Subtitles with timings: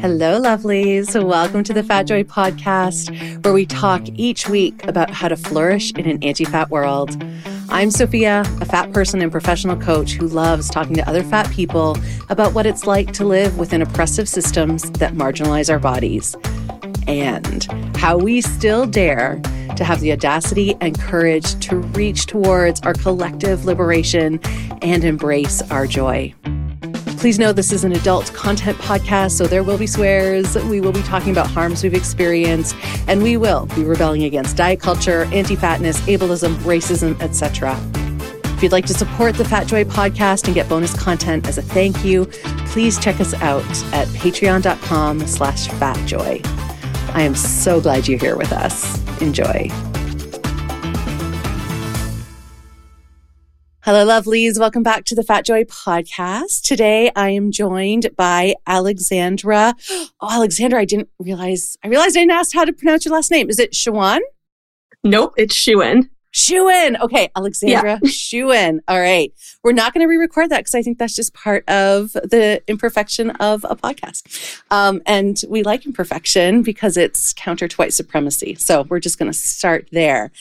[0.00, 1.20] Hello, lovelies.
[1.24, 5.90] Welcome to the Fat Joy podcast, where we talk each week about how to flourish
[5.92, 7.16] in an anti fat world.
[7.70, 11.96] I'm Sophia, a fat person and professional coach who loves talking to other fat people
[12.28, 16.36] about what it's like to live within oppressive systems that marginalize our bodies
[17.06, 17.64] and
[17.96, 19.40] how we still dare
[19.76, 24.40] to have the audacity and courage to reach towards our collective liberation
[24.82, 26.34] and embrace our joy.
[27.18, 30.54] Please know this is an adult content podcast, so there will be swears.
[30.54, 32.76] We will be talking about harms we've experienced,
[33.08, 37.76] and we will be rebelling against diet culture, anti-fatness, ableism, racism, etc.
[38.56, 41.62] If you'd like to support the Fat Joy podcast and get bonus content as a
[41.62, 42.26] thank you,
[42.68, 46.46] please check us out at patreon.com slash fatjoy.
[47.14, 49.02] I am so glad you're here with us.
[49.20, 49.70] Enjoy.
[53.86, 54.58] Hello, lovelies.
[54.58, 56.62] Welcome back to the Fat Joy podcast.
[56.62, 59.76] Today I am joined by Alexandra.
[60.20, 63.30] Oh, Alexandra, I didn't realize, I realized I didn't ask how to pronounce your last
[63.30, 63.48] name.
[63.48, 64.18] Is it Shawan?
[65.04, 66.08] Nope, it's Shewan.
[66.34, 66.98] Shewan.
[67.00, 68.08] Okay, Alexandra yeah.
[68.10, 68.80] Shewan.
[68.88, 69.32] All right.
[69.62, 72.60] We're not going to re record that because I think that's just part of the
[72.66, 74.60] imperfection of a podcast.
[74.72, 78.56] Um, and we like imperfection because it's counter to white supremacy.
[78.56, 80.32] So we're just going to start there.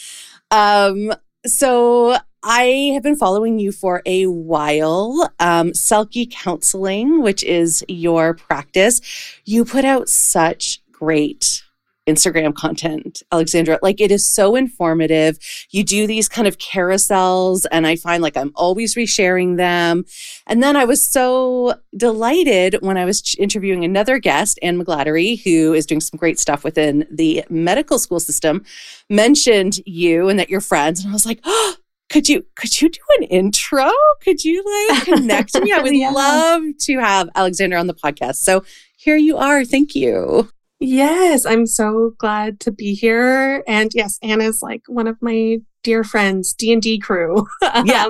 [0.50, 1.14] Um,
[1.46, 2.18] so
[2.48, 5.34] I have been following you for a while.
[5.40, 9.02] Um, Selkie Counseling, which is your practice,
[9.46, 11.64] you put out such great
[12.08, 13.80] Instagram content, Alexandra.
[13.82, 15.40] Like it is so informative.
[15.72, 20.06] You do these kind of carousels, and I find like I'm always resharing them.
[20.46, 25.74] And then I was so delighted when I was interviewing another guest, Anne McGlattery, who
[25.74, 28.64] is doing some great stuff within the medical school system,
[29.10, 31.00] mentioned you and that you're friends.
[31.00, 31.76] And I was like, oh,
[32.10, 33.90] could you could you do an intro?
[34.22, 35.72] Could you like connect me?
[35.72, 36.12] I would yeah.
[36.12, 38.36] love to have Alexandra on the podcast.
[38.36, 38.64] So
[38.98, 39.66] here you are.
[39.66, 40.50] Thank you.
[40.80, 43.64] Yes, I'm so glad to be here.
[43.68, 47.48] And yes, Anna's like one of my dear friends, D and D crew.
[47.74, 48.08] Um, yeah.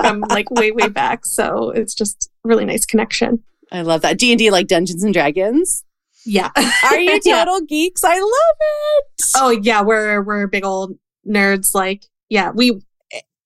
[0.00, 1.24] from like way, way back.
[1.24, 3.42] So it's just really nice connection.
[3.72, 4.18] I love that.
[4.18, 5.84] D and D like Dungeons and Dragons.
[6.24, 6.50] Yeah.
[6.84, 7.66] Are you total yeah.
[7.68, 8.04] geeks?
[8.04, 9.24] I love it.
[9.36, 11.74] Oh yeah, we're we're big old nerds.
[11.74, 12.82] Like, yeah, we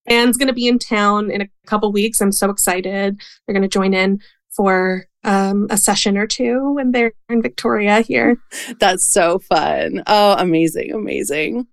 [0.06, 2.20] Anne's gonna be in town in a couple weeks.
[2.20, 3.20] I'm so excited.
[3.46, 8.36] They're gonna join in for um, a session or two when they're in Victoria here.
[8.80, 10.02] That's so fun.
[10.06, 11.66] Oh, amazing, amazing.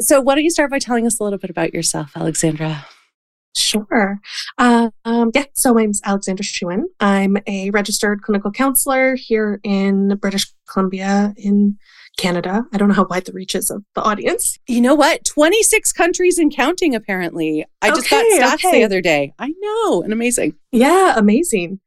[0.00, 2.86] So, why don't you start by telling us a little bit about yourself, Alexandra?
[3.56, 4.20] Sure.
[4.58, 4.92] Um,
[5.34, 6.84] yeah, so my name's Alexandra Shewan.
[7.00, 11.76] I'm a registered clinical counselor here in British Columbia in
[12.18, 12.66] Canada.
[12.72, 14.58] I don't know how wide the reach is of the audience.
[14.66, 15.24] You know what?
[15.24, 17.64] 26 countries and counting, apparently.
[17.80, 18.78] I just okay, got stats okay.
[18.78, 19.32] the other day.
[19.38, 20.56] I know, and amazing.
[20.72, 21.80] Yeah, amazing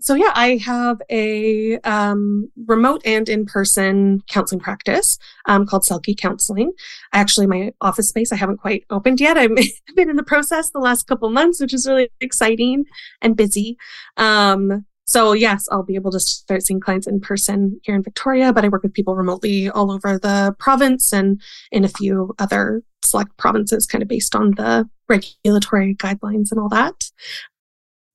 [0.00, 6.72] so yeah, I have a um, remote and in-person counseling practice um, called Selkie Counseling.
[7.12, 9.36] Actually, my office space I haven't quite opened yet.
[9.36, 9.50] I've
[9.96, 12.84] been in the process the last couple months, which is really exciting
[13.20, 13.76] and busy.
[14.16, 18.52] Um, so yes, I'll be able to start seeing clients in person here in Victoria,
[18.52, 21.40] but I work with people remotely all over the province and
[21.72, 26.68] in a few other select provinces, kind of based on the regulatory guidelines and all
[26.68, 27.10] that.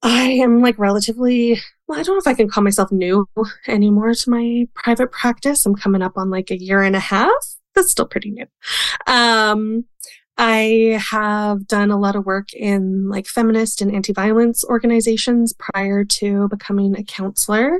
[0.03, 3.27] I am like relatively, well, I don't know if I can call myself new
[3.67, 5.65] anymore to my private practice.
[5.65, 7.31] I'm coming up on like a year and a half.
[7.73, 8.45] That's still pretty new.
[9.07, 9.85] Um,
[10.37, 16.47] I have done a lot of work in like feminist and anti-violence organizations prior to
[16.49, 17.79] becoming a counselor.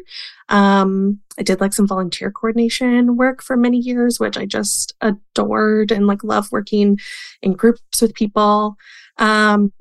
[0.50, 5.92] Um, I did like some volunteer coordination work for many years, which I just adored
[5.92, 7.00] and like love working
[7.42, 8.78] in groups with people.
[9.18, 9.74] Um,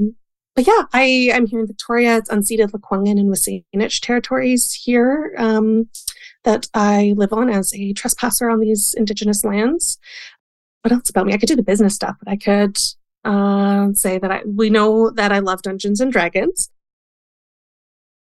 [0.54, 2.18] but yeah, I, I'm here in Victoria.
[2.18, 5.88] It's unceded Lekwungen and WSÁNEĆ territories here um,
[6.44, 9.98] that I live on as a trespasser on these Indigenous lands.
[10.82, 11.32] What else about me?
[11.32, 12.76] I could do the business stuff, but I could
[13.24, 16.70] uh, say that I, we know that I love Dungeons and Dragons.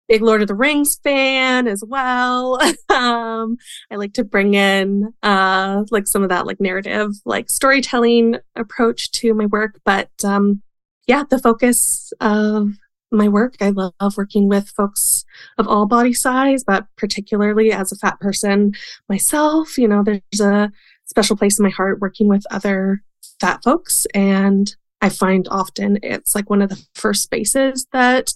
[0.07, 2.59] Big Lord of the Rings fan as well.
[2.89, 3.57] um,
[3.89, 9.11] I like to bring in uh, like some of that like narrative, like storytelling approach
[9.11, 10.61] to my work, but um,
[11.07, 12.73] yeah, the focus of
[13.13, 13.55] my work.
[13.61, 15.23] I love working with folks
[15.57, 18.73] of all body size, but particularly as a fat person
[19.07, 20.71] myself, you know, there's a
[21.05, 23.01] special place in my heart working with other
[23.39, 24.05] fat folks.
[24.13, 28.33] And I find often it's like one of the first spaces that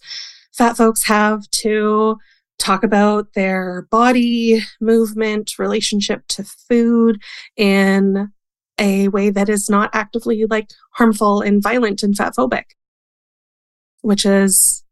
[0.53, 2.17] fat folks have to
[2.59, 7.21] talk about their body movement, relationship to food
[7.55, 8.31] in
[8.79, 12.63] a way that is not actively like harmful and violent and fat phobic,
[14.01, 14.83] which is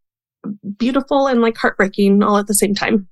[0.77, 3.07] beautiful and like heartbreaking all at the same time.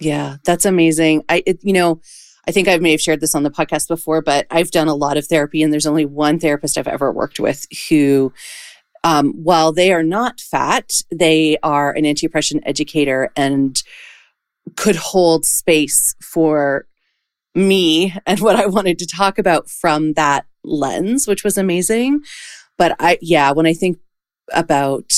[0.00, 1.24] Yeah, that's amazing.
[1.28, 2.00] I, it, you know,
[2.46, 4.94] I think I may have shared this on the podcast before, but I've done a
[4.94, 8.32] lot of therapy, and there's only one therapist I've ever worked with who,
[9.02, 13.82] um, while they are not fat, they are an anti oppression educator and
[14.76, 16.86] could hold space for
[17.54, 22.20] me and what I wanted to talk about from that lens, which was amazing.
[22.76, 23.98] But I, yeah, when I think
[24.52, 25.12] about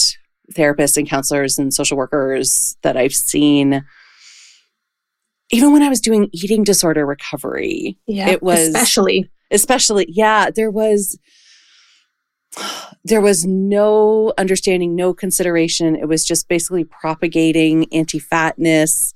[0.53, 3.85] therapists and counselors and social workers that I've seen,
[5.51, 8.29] even when I was doing eating disorder recovery, Yeah.
[8.29, 9.31] it was especially.
[9.51, 11.19] especially, yeah, there was
[13.05, 15.95] there was no understanding, no consideration.
[15.95, 19.13] It was just basically propagating anti-fatness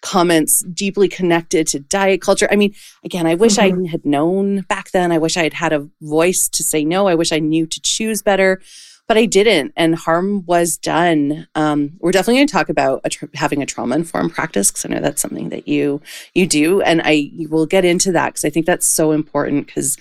[0.00, 2.46] comments deeply connected to diet culture.
[2.50, 3.86] I mean, again, I wish I mm-hmm.
[3.86, 5.10] had known back then.
[5.10, 7.08] I wish I had had a voice to say no.
[7.08, 8.60] I wish I knew to choose better,
[9.06, 11.46] but I didn't, and harm was done.
[11.54, 14.86] Um, we're definitely going to talk about a tra- having a trauma informed practice because
[14.86, 16.00] I know that's something that you
[16.34, 19.98] you do, and I will get into that because I think that's so important because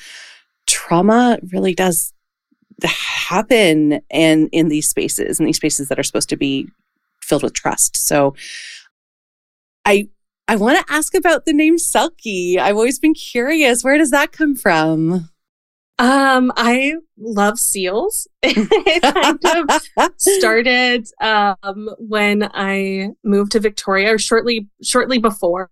[0.68, 2.14] trauma really does
[2.84, 6.68] happen and in these spaces in these spaces that are supposed to be
[7.22, 7.98] filled with trust.
[7.98, 8.36] So
[9.86, 10.08] i
[10.48, 12.58] i want to ask about the name selkie.
[12.58, 13.84] I've always been curious.
[13.84, 15.30] Where does that come from
[16.00, 18.28] Um, I love seals.
[18.44, 25.70] it kind of started um, when I moved to Victoria, or shortly shortly before.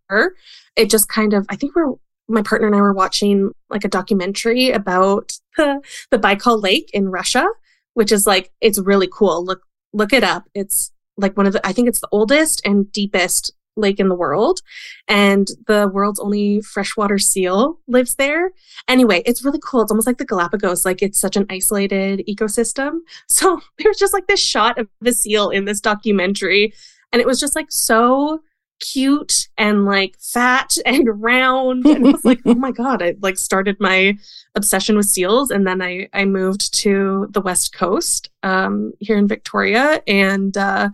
[0.75, 1.93] It just kind of, I think we're
[2.27, 5.81] my partner and I were watching like a documentary about the,
[6.11, 7.47] the Baikal Lake in Russia,
[7.93, 9.43] which is like it's really cool.
[9.43, 9.61] Look
[9.93, 10.45] look it up.
[10.53, 14.15] It's like one of the I think it's the oldest and deepest lake in the
[14.15, 14.61] world
[15.07, 18.51] and the world's only freshwater seal lives there.
[18.87, 19.81] Anyway it's really cool.
[19.81, 22.99] It's almost like the galapagos like it's such an isolated ecosystem.
[23.27, 26.73] So there's just like this shot of the seal in this documentary
[27.11, 28.41] and it was just like so
[28.81, 33.37] cute and like fat and round and I was like oh my god I like
[33.37, 34.17] started my
[34.55, 39.27] obsession with seals and then I I moved to the west coast um here in
[39.27, 40.89] Victoria and uh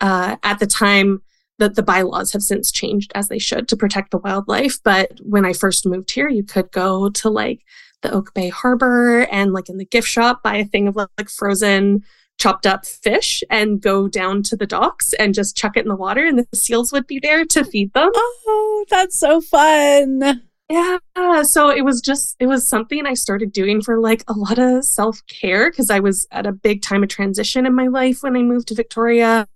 [0.00, 1.20] uh at the time
[1.58, 4.82] the, the bylaws have since changed as they should to protect the wildlife.
[4.82, 7.64] But when I first moved here, you could go to like
[8.02, 11.30] the Oak Bay Harbor and like in the gift shop buy a thing of like
[11.30, 12.04] frozen
[12.38, 15.96] chopped up fish and go down to the docks and just chuck it in the
[15.96, 18.10] water and the seals would be there to feed them.
[18.14, 20.98] oh that's so fun Yeah.
[21.42, 24.84] So it was just, it was something I started doing for like a lot of
[24.84, 28.36] self care because I was at a big time of transition in my life when
[28.36, 29.46] I moved to Victoria.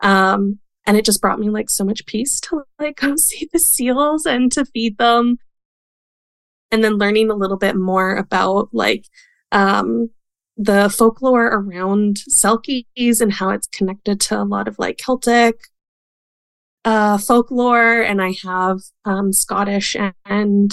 [0.00, 0.58] Um,
[0.88, 4.24] and it just brought me like so much peace to like go see the seals
[4.26, 5.36] and to feed them.
[6.70, 9.04] And then learning a little bit more about like,
[9.52, 10.10] um,
[10.56, 15.60] the folklore around Selkies and how it's connected to a lot of like Celtic
[16.84, 19.94] uh, folklore, and I have um, Scottish
[20.24, 20.72] and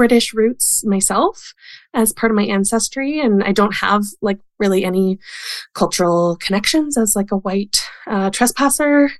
[0.00, 1.52] British roots myself
[1.92, 5.18] as part of my ancestry, and I don't have like really any
[5.74, 9.10] cultural connections as like a white uh, trespasser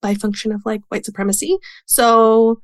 [0.00, 1.58] by function of like white supremacy.
[1.84, 2.62] So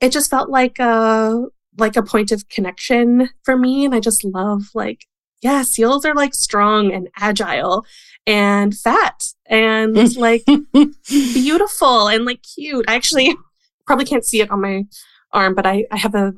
[0.00, 1.46] it just felt like a
[1.76, 5.06] like a point of connection for me, and I just love like
[5.42, 7.84] yeah, seals are like strong and agile
[8.28, 10.44] and fat and like
[11.08, 12.84] beautiful and like cute.
[12.86, 13.34] I actually
[13.88, 14.84] probably can't see it on my
[15.32, 16.32] arm, but I, I have a,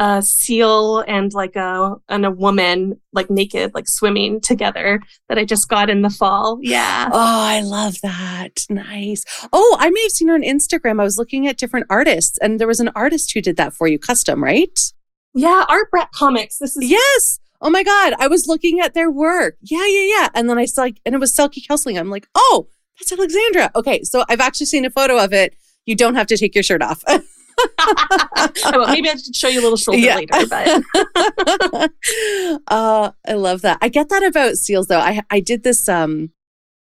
[0.00, 5.44] a seal and like a and a woman like naked, like swimming together that I
[5.44, 6.58] just got in the fall.
[6.62, 7.08] Yeah.
[7.20, 8.64] Oh, I love that.
[8.70, 9.24] Nice.
[9.52, 11.00] Oh, I may have seen her on Instagram.
[11.00, 13.86] I was looking at different artists, and there was an artist who did that for
[13.88, 14.92] you custom, right?
[15.34, 16.58] Yeah, Art Brat Comics.
[16.58, 17.38] This is Yes.
[17.60, 18.14] Oh my God.
[18.18, 19.56] I was looking at their work.
[19.60, 20.28] Yeah, yeah, yeah.
[20.34, 21.98] And then I saw, like, and it was Selkie Counseling.
[21.98, 23.70] I'm like, oh, that's Alexandra.
[23.76, 24.02] Okay.
[24.04, 25.54] So I've actually seen a photo of it.
[25.84, 27.02] You don't have to take your shirt off.
[28.72, 30.16] well, maybe I should show you a little shoulder Yeah.
[30.16, 31.90] later, but
[32.68, 33.78] uh, I love that.
[33.80, 34.98] I get that about seals though.
[35.00, 36.30] I I did this um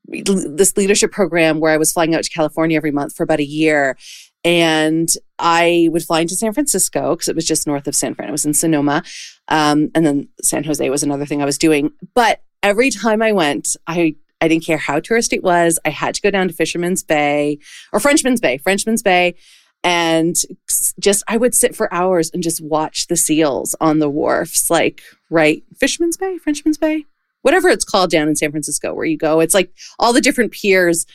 [0.07, 3.45] this leadership program where I was flying out to California every month for about a
[3.45, 3.97] year.
[4.43, 5.09] And
[5.39, 8.29] I would fly into San Francisco because it was just north of San Fran.
[8.29, 9.03] It was in Sonoma.
[9.49, 11.93] Um, and then San Jose was another thing I was doing.
[12.15, 15.79] But every time I went, I I didn't care how touristy it was.
[15.85, 17.59] I had to go down to Fisherman's Bay
[17.93, 19.35] or Frenchman's Bay, Frenchman's Bay,
[19.83, 20.37] and
[20.99, 25.03] just I would sit for hours and just watch the seals on the wharfs, like
[25.31, 27.07] right Fisherman's Bay, Frenchman's Bay,
[27.43, 29.41] whatever it's called down in San Francisco, where you go.
[29.41, 31.07] It's like all the different piers,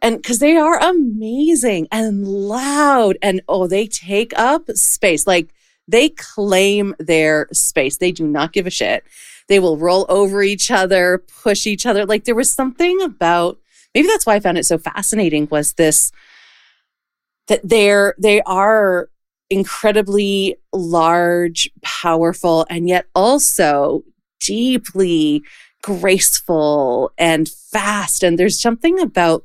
[0.00, 5.26] and because they are amazing and loud, and oh, they take up space.
[5.26, 5.52] Like
[5.88, 7.98] they claim their space.
[7.98, 9.04] They do not give a shit.
[9.48, 12.04] They will roll over each other, push each other.
[12.04, 13.58] Like there was something about
[13.94, 16.12] maybe that's why I found it so fascinating was this
[17.48, 19.08] that they're they are
[19.50, 24.02] incredibly large, powerful, and yet also
[24.40, 25.42] deeply
[25.82, 28.22] graceful and fast.
[28.22, 29.44] And there's something about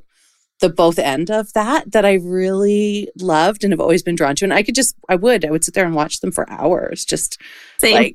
[0.62, 4.44] the both end of that that I really loved and have always been drawn to.
[4.44, 7.04] And I could just, I would, I would sit there and watch them for hours,
[7.04, 7.36] just
[7.78, 7.94] Same.
[7.94, 8.14] like,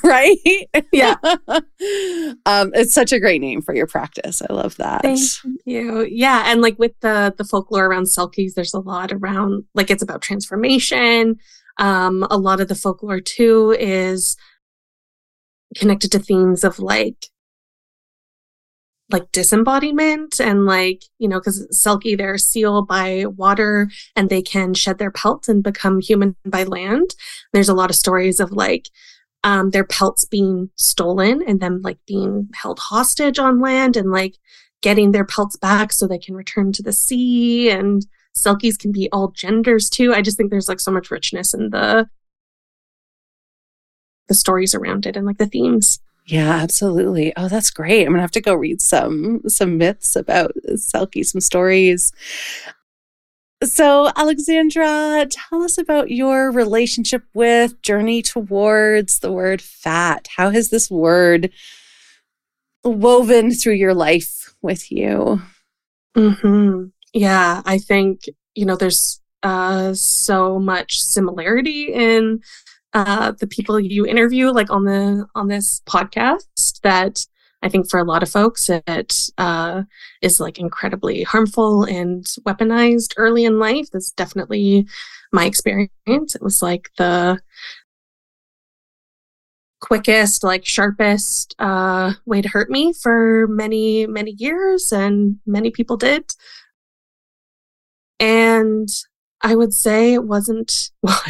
[0.04, 0.36] right?
[0.92, 1.16] Yeah.
[2.46, 4.42] um, it's such a great name for your practice.
[4.48, 5.02] I love that.
[5.02, 5.20] Thank
[5.64, 6.04] you.
[6.04, 6.44] Yeah.
[6.46, 10.20] And like with the, the folklore around Selkies, there's a lot around, like it's about
[10.20, 11.36] transformation.
[11.78, 14.36] Um, a lot of the folklore too is
[15.74, 17.26] connected to themes of like
[19.10, 24.74] like disembodiment and like you know because selkie they're seal by water and they can
[24.74, 27.10] shed their pelts and become human by land.
[27.52, 28.88] There's a lot of stories of like
[29.44, 34.36] um, their pelts being stolen and them like being held hostage on land and like
[34.82, 37.70] getting their pelts back so they can return to the sea.
[37.70, 38.04] And
[38.36, 40.12] selkies can be all genders too.
[40.14, 42.08] I just think there's like so much richness in the
[44.28, 47.32] the stories around it and like the themes yeah, absolutely.
[47.36, 48.02] Oh, that's great.
[48.04, 52.12] I'm gonna have to go read some some myths about Selkie, some stories.
[53.64, 60.28] So, Alexandra, tell us about your relationship with journey towards the word fat.
[60.36, 61.50] How has this word
[62.84, 65.40] woven through your life with you?
[66.14, 68.20] hmm Yeah, I think
[68.54, 72.40] you know there's uh, so much similarity in
[72.94, 77.26] uh, the people you interview, like on the on this podcast, that
[77.62, 79.82] I think for a lot of folks it uh,
[80.22, 83.90] is like incredibly harmful and weaponized early in life.
[83.92, 84.86] That's definitely
[85.32, 86.34] my experience.
[86.34, 87.40] It was like the
[89.80, 95.96] quickest, like sharpest uh, way to hurt me for many many years, and many people
[95.96, 96.24] did.
[98.20, 98.88] And
[99.42, 101.20] I would say it wasn't well.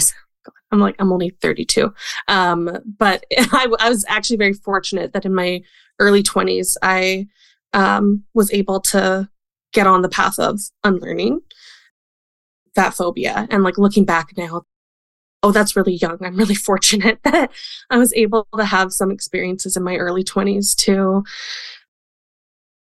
[0.70, 1.92] I'm like, I'm only 32.
[2.28, 5.62] Um, but I, I, was actually very fortunate that in my
[5.98, 7.26] early 20s, I
[7.72, 9.28] um, was able to
[9.72, 11.40] get on the path of unlearning
[12.74, 13.46] that phobia.
[13.50, 14.62] And like looking back now,
[15.42, 16.18] oh, that's really young.
[16.20, 17.50] I'm really fortunate that
[17.90, 21.24] I was able to have some experiences in my early 20s to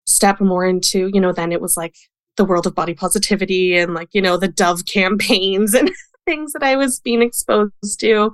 [0.07, 1.97] step more into, you know, then it was like
[2.37, 5.91] the world of body positivity and like, you know, the Dove campaigns and
[6.27, 8.33] things that I was being exposed to.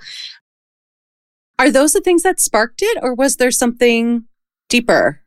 [1.58, 4.24] Are those the things that sparked it, or was there something
[4.68, 5.20] deeper?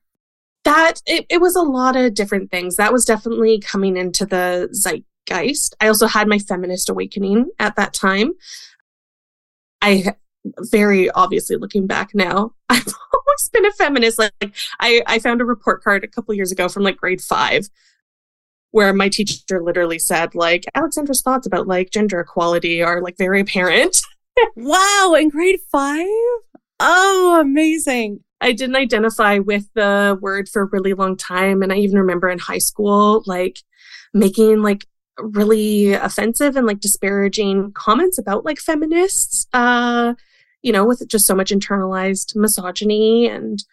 [0.66, 2.76] That it, it was a lot of different things.
[2.76, 5.76] That was definitely coming into the zeitgeist.
[5.80, 8.34] I also had my feminist awakening at that time.
[9.82, 10.16] I
[10.60, 14.20] very obviously looking back now, I've always been a feminist.
[14.20, 14.34] Like
[14.80, 17.70] I, I found a report card a couple years ago from like grade five
[18.76, 23.40] where my teacher literally said like Alexandra's thoughts about like gender equality are like very
[23.40, 24.02] apparent.
[24.58, 26.06] wow, in grade 5?
[26.82, 28.20] Oh, amazing.
[28.42, 32.28] I didn't identify with the word for a really long time and I even remember
[32.28, 33.60] in high school like
[34.14, 34.86] making like
[35.20, 40.16] really offensive and like disparaging comments about like feminists uh
[40.64, 43.64] you know with just so much internalized misogyny and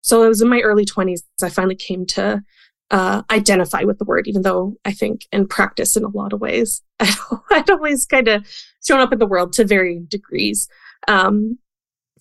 [0.00, 2.42] so it was in my early 20s I finally came to
[2.90, 6.40] uh, identify with the word, even though I think in practice, in a lot of
[6.40, 8.46] ways, I'd always kind of
[8.84, 10.68] shown up in the world to varying degrees
[11.06, 11.58] um,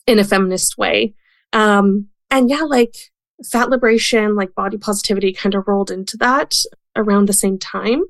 [0.05, 1.13] in a feminist way.
[1.53, 2.95] Um, and yeah, like
[3.49, 6.55] fat liberation, like body positivity kind of rolled into that
[6.95, 8.03] around the same time.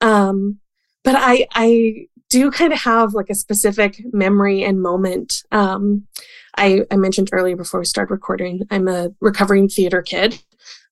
[0.00, 0.58] Um,
[1.04, 5.44] but I, I do kind of have like a specific memory and moment.
[5.52, 6.08] Um,
[6.56, 10.42] I, I mentioned earlier before we started recording, I'm a recovering theater kid.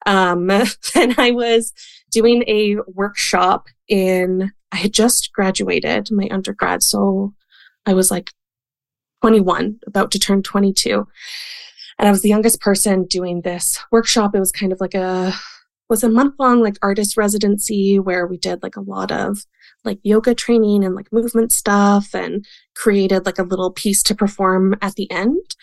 [0.07, 0.49] Um,
[0.95, 1.73] and I was
[2.13, 6.85] doing a workshop in, I had just graduated my undergrad.
[6.85, 7.35] So
[7.87, 8.31] I was like
[9.23, 11.09] 21, about to turn 22.
[11.99, 14.37] And I was the youngest person doing this workshop.
[14.37, 15.35] It was kind of like a,
[15.93, 19.45] was a month long like artist residency where we did like a lot of
[19.85, 24.75] like yoga training and like movement stuff and created like a little piece to perform
[24.81, 25.55] at the end.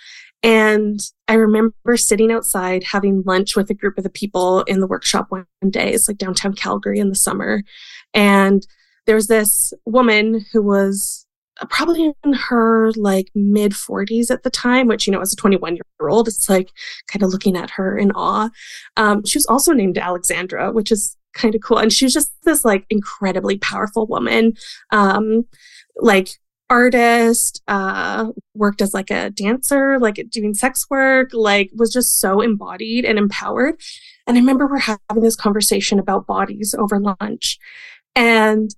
[0.43, 4.87] And I remember sitting outside having lunch with a group of the people in the
[4.87, 5.93] workshop one day.
[5.93, 7.63] It's like downtown Calgary in the summer.
[8.13, 8.67] And
[9.07, 11.25] there was this woman who was
[11.69, 15.75] probably in her like mid 40s at the time, which, you know, as a 21
[15.75, 16.71] year old, it's like
[17.07, 18.49] kind of looking at her in awe.
[18.97, 21.77] Um, she was also named Alexandra, which is kind of cool.
[21.77, 24.53] And she was just this like incredibly powerful woman.
[24.91, 25.45] Um,
[25.97, 26.29] like
[26.69, 32.41] artist, uh, worked as like a dancer, like doing sex work, like was just so
[32.41, 33.81] embodied and empowered.
[34.27, 37.57] And I remember we're having this conversation about bodies over lunch.
[38.15, 38.69] And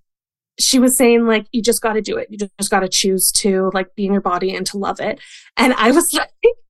[0.62, 2.28] she was saying like you just got to do it.
[2.30, 5.20] You just got to choose to like be in your body and to love it.
[5.58, 6.30] And i was like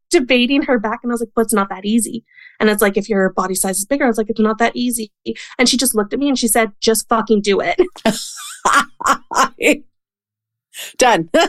[0.09, 2.23] debating her back and i was like but it's not that easy.
[2.59, 4.75] And it's like if your body size is bigger i was like it's not that
[4.75, 5.11] easy.
[5.57, 7.79] And she just looked at me and she said just fucking do it.
[10.97, 11.29] Done.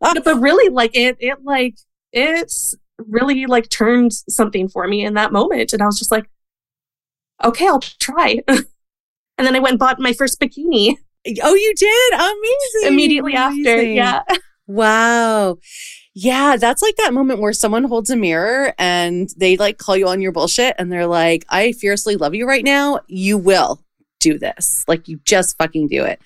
[0.00, 1.76] But really like it it like
[2.12, 5.72] it's really like turned something for me in that moment.
[5.72, 6.28] And i was just like
[7.42, 8.42] okay i'll try.
[8.48, 10.96] And then i went and bought my first bikini
[11.42, 12.14] Oh, you did?
[12.14, 12.92] Amazing.
[12.92, 13.66] Immediately Amazing.
[13.66, 13.82] after.
[13.82, 14.22] Yeah.
[14.68, 15.58] Wow.
[16.14, 20.08] Yeah, that's like that moment where someone holds a mirror and they like call you
[20.08, 23.00] on your bullshit and they're like, I fiercely love you right now.
[23.06, 23.82] You will
[24.20, 24.84] do this.
[24.88, 26.20] Like, you just fucking do it.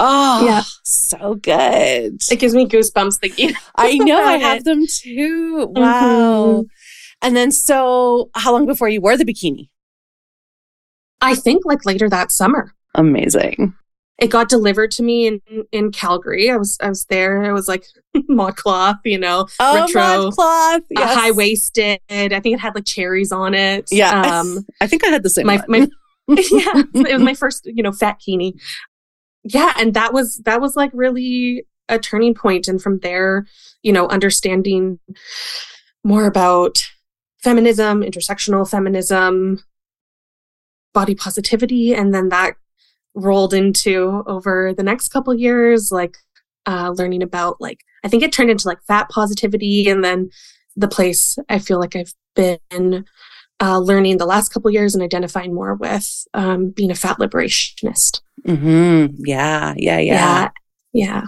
[0.00, 0.62] Oh, yeah.
[0.84, 2.22] so good.
[2.30, 3.52] It gives me goosebumps thinking.
[3.76, 5.66] I know, I have them too.
[5.70, 6.44] Wow.
[6.46, 6.62] Mm-hmm.
[7.22, 9.68] And then, so how long before you wore the bikini?
[11.20, 12.72] I think like later that summer.
[12.94, 13.74] Amazing
[14.18, 15.40] it got delivered to me in
[15.72, 16.50] in Calgary.
[16.50, 17.44] I was I was there.
[17.44, 17.84] I was like
[18.16, 21.14] ModCloth, you know, oh, retro, ModCloth, yes.
[21.14, 22.00] high waisted.
[22.08, 23.88] I think it had like cherries on it.
[23.90, 25.46] Yeah, um, I think I had the same.
[25.46, 25.78] My, my
[26.28, 28.54] yeah, it was my first, you know, fat kini.
[29.42, 33.46] Yeah, and that was that was like really a turning point, and from there,
[33.82, 35.00] you know, understanding
[36.02, 36.82] more about
[37.42, 39.62] feminism, intersectional feminism,
[40.94, 42.54] body positivity, and then that
[43.14, 46.16] rolled into over the next couple years, like
[46.66, 50.30] uh, learning about like I think it turned into like fat positivity, and then
[50.76, 53.04] the place I feel like I've been
[53.60, 58.20] uh, learning the last couple years and identifying more with um, being a fat liberationist.
[58.46, 59.14] Mm-hmm.
[59.24, 60.48] Yeah, yeah, yeah,
[60.92, 61.22] yeah.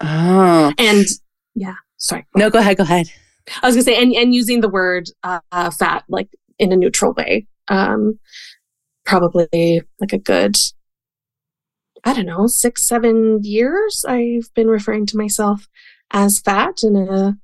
[0.00, 1.06] Oh, and
[1.54, 1.74] yeah.
[1.98, 2.24] Sorry.
[2.36, 2.76] No, go ahead.
[2.76, 3.08] Go ahead.
[3.62, 7.12] I was gonna say, and and using the word uh, fat like in a neutral
[7.12, 7.46] way.
[7.68, 8.18] Um,
[9.04, 10.56] probably like a good
[12.04, 15.68] I don't know, six, seven years, I've been referring to myself
[16.10, 17.36] as fat in a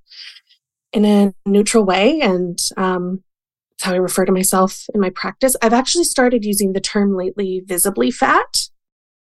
[0.92, 3.24] in a neutral way, and um,
[3.72, 5.56] that's how I refer to myself in my practice.
[5.60, 8.68] I've actually started using the term lately, visibly fat.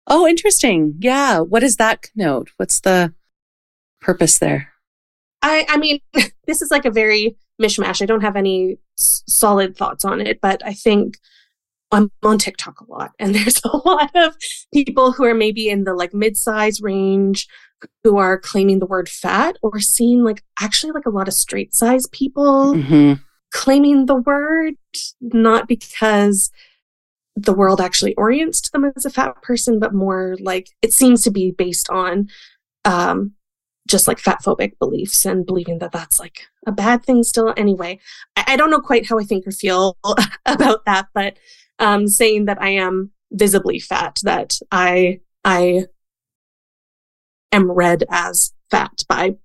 [0.07, 0.95] Oh, interesting.
[0.99, 1.39] Yeah.
[1.39, 2.49] What does that connote?
[2.57, 3.15] What's the
[4.01, 4.73] purpose there?
[5.43, 6.01] I, I mean,
[6.47, 8.03] this is like a very mishmash.
[8.03, 11.19] I don't have any s- solid thoughts on it, but I think
[11.93, 14.37] I'm on TikTok a lot, and there's a lot of
[14.73, 17.49] people who are maybe in the like mid-size range
[18.03, 21.75] who are claiming the word fat or seeing like actually like a lot of straight
[21.75, 23.15] size people mm-hmm.
[23.53, 24.75] claiming the word,
[25.21, 26.51] not because
[27.37, 31.23] the world actually orients to them as a fat person, but more like it seems
[31.25, 32.29] to be based on
[32.85, 33.33] um,
[33.89, 37.53] just like fat phobic beliefs and believing that that's like a bad thing still.
[37.57, 37.99] Anyway,
[38.37, 39.97] I, I don't know quite how I think or feel
[40.47, 41.37] about that, but
[41.79, 45.87] um, saying that I am visibly fat, that I I
[47.53, 49.37] am read as fat by,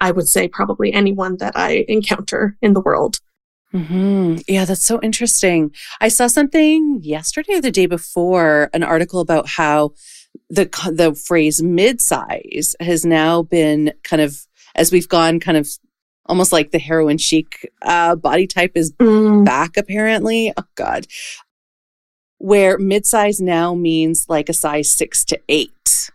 [0.00, 3.20] I would say, probably anyone that I encounter in the world.
[3.72, 4.36] Mm-hmm.
[4.48, 5.72] Yeah, that's so interesting.
[6.00, 9.92] I saw something yesterday or the day before, an article about how
[10.48, 15.68] the the phrase mid-size has now been kind of as we've gone kind of
[16.26, 19.44] almost like the heroin chic uh, body type is mm.
[19.44, 20.52] back apparently.
[20.56, 21.06] Oh God,
[22.38, 26.10] where midsize now means like a size six to eight.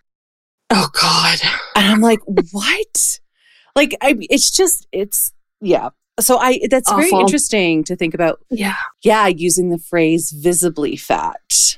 [0.69, 1.39] Oh God.
[1.75, 3.19] And I'm like, what?
[3.75, 5.89] like, I, it's just, it's, yeah.
[6.19, 7.01] So I, that's Awful.
[7.01, 8.39] very interesting to think about.
[8.49, 8.75] Yeah.
[9.03, 9.27] Yeah.
[9.27, 11.77] Using the phrase visibly fat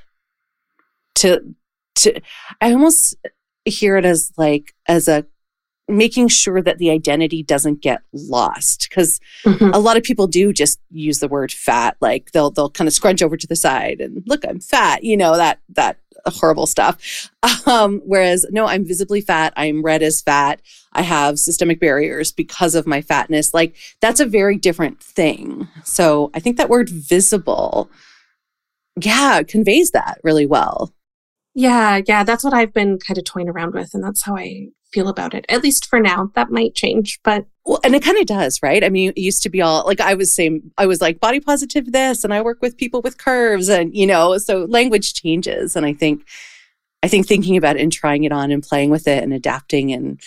[1.16, 1.56] to,
[1.96, 2.22] to,
[2.62, 3.16] I almost
[3.66, 5.26] hear it as like, as a
[5.88, 9.70] making sure that the identity doesn't get lost because mm-hmm.
[9.72, 12.94] a lot of people do just use the word fat like they'll they'll kind of
[12.94, 17.30] scrunch over to the side and look I'm fat you know that that horrible stuff.
[17.68, 20.62] Um, whereas no I'm visibly fat I'm read as fat
[20.94, 25.68] I have systemic barriers because of my fatness like that's a very different thing.
[25.84, 27.90] So I think that word visible
[29.00, 30.94] yeah conveys that really well.
[31.56, 34.68] Yeah, yeah, that's what I've been kind of toying around with, and that's how I
[34.96, 35.46] feel about it.
[35.50, 38.82] At least for now, that might change, but well, and it kind of does, right?
[38.82, 41.42] I mean, it used to be all like I was saying, I was like body
[41.42, 45.76] positive this, and I work with people with curves, and you know, so language changes,
[45.76, 46.26] and I think,
[47.04, 49.92] I think thinking about it and trying it on and playing with it and adapting
[49.92, 50.22] and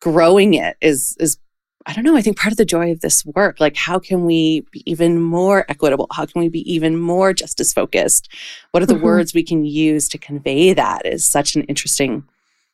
[0.00, 1.38] growing it is is
[1.86, 4.26] I don't know, I think part of the joy of this work, like how can
[4.26, 6.08] we be even more equitable?
[6.12, 8.28] How can we be even more justice focused?
[8.72, 9.04] What are the mm-hmm.
[9.04, 12.24] words we can use to convey that is such an interesting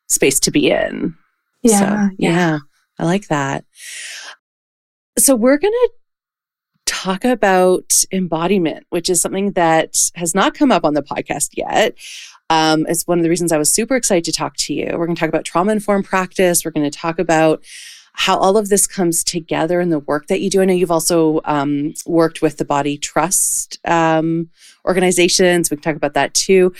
[0.08, 1.16] space to be in.
[1.64, 1.78] Yeah.
[1.78, 2.30] So, yeah.
[2.30, 2.58] yeah.
[2.98, 3.64] I like that.
[5.18, 5.90] So we're going to
[6.86, 11.96] talk about embodiment, which is something that has not come up on the podcast yet.
[12.50, 14.90] Um, it's one of the reasons I was super excited to talk to you.
[14.92, 16.64] We're going to talk about trauma informed practice.
[16.64, 17.64] We're going to talk about
[18.12, 20.62] how all of this comes together in the work that you do.
[20.62, 24.50] I know you've also um, worked with the Body Trust um,
[24.86, 25.70] organizations.
[25.70, 26.72] We can talk about that too.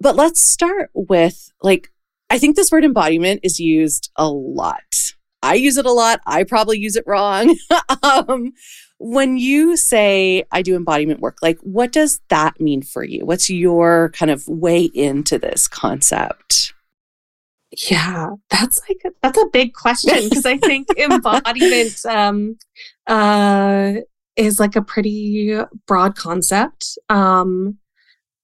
[0.00, 1.92] But let's start with like,
[2.32, 5.12] I think this word embodiment is used a lot.
[5.42, 6.20] I use it a lot.
[6.26, 7.54] I probably use it wrong.
[8.02, 8.54] um,
[8.98, 13.26] when you say I do embodiment work, like what does that mean for you?
[13.26, 16.72] What's your kind of way into this concept?
[17.90, 22.56] Yeah, that's like a, that's a big question because I think embodiment um,
[23.06, 23.92] uh,
[24.36, 25.54] is like a pretty
[25.86, 26.96] broad concept.
[27.10, 27.76] Um,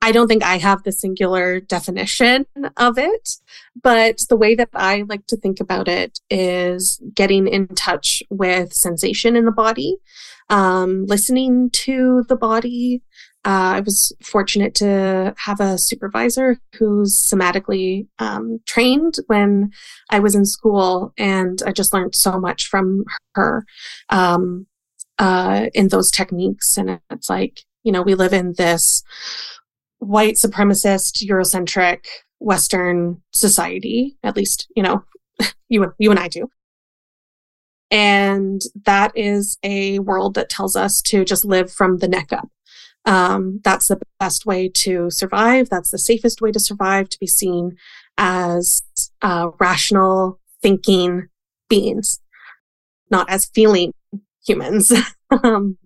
[0.01, 3.31] I don't think I have the singular definition of it,
[3.83, 8.73] but the way that I like to think about it is getting in touch with
[8.73, 9.97] sensation in the body,
[10.51, 13.03] um, listening to the body.
[13.45, 19.73] Uh, I was fortunate to have a supervisor who's somatically um, trained when
[20.11, 23.65] I was in school, and I just learned so much from her
[24.11, 24.67] um,
[25.19, 26.77] uh, in those techniques.
[26.77, 29.03] And it's like, you know, we live in this
[29.99, 32.07] white supremacist, Eurocentric
[32.39, 35.05] Western society, at least, you know,
[35.69, 36.51] you, you and I do.
[37.91, 42.49] And that is a world that tells us to just live from the neck up.
[43.07, 45.71] Um, that's the best way to survive.
[45.71, 47.77] That's the safest way to survive, to be seen
[48.19, 48.83] as
[49.23, 51.29] uh, rational, thinking
[51.71, 52.21] beings,
[53.11, 53.95] not as feeling
[54.47, 54.93] humans.
[55.31, 55.79] um,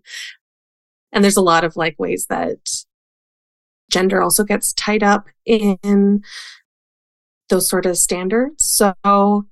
[1.12, 2.58] and there's a lot of like ways that
[3.92, 6.22] gender also gets tied up in
[7.48, 8.64] those sort of standards.
[8.64, 9.46] So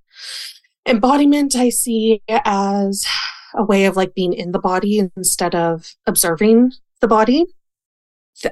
[0.86, 3.06] embodiment I see as
[3.54, 7.44] a way of like being in the body instead of observing the body.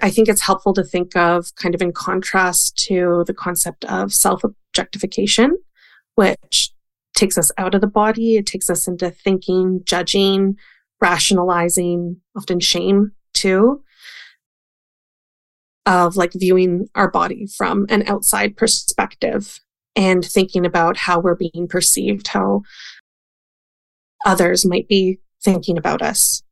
[0.03, 4.13] I think it's helpful to think of kind of in contrast to the concept of
[4.13, 5.57] self objectification,
[6.15, 6.73] which
[7.15, 8.37] takes us out of the body.
[8.37, 10.57] It takes us into thinking, judging,
[11.01, 13.83] rationalizing, often shame too
[15.89, 19.59] of like viewing our body from an outside perspective
[19.97, 22.61] and thinking about how we're being perceived, how
[24.27, 26.43] others might be thinking about us.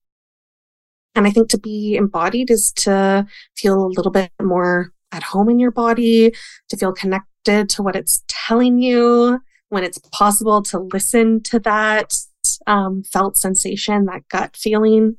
[1.15, 5.51] And I think to be embodied is to feel a little bit more at home
[5.51, 6.33] in your body,
[6.71, 12.15] to feel connected to what it's telling you, when it's possible to listen to that
[12.67, 15.17] um, felt sensation, that gut feeling,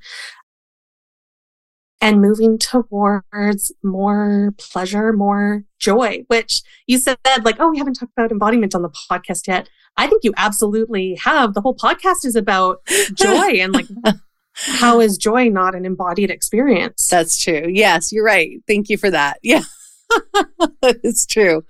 [2.02, 8.12] and moving towards more pleasure, more joy, which you said like, oh, we haven't talked
[8.16, 9.70] about embodiment on the podcast yet.
[9.98, 11.54] I think you absolutely have.
[11.54, 13.88] The whole podcast is about joy and like,
[14.54, 17.08] how is joy not an embodied experience?
[17.10, 17.66] That's true.
[17.68, 18.60] Yes, you're right.
[18.68, 19.40] Thank you for that.
[19.42, 19.64] Yeah,
[20.84, 21.66] it's true.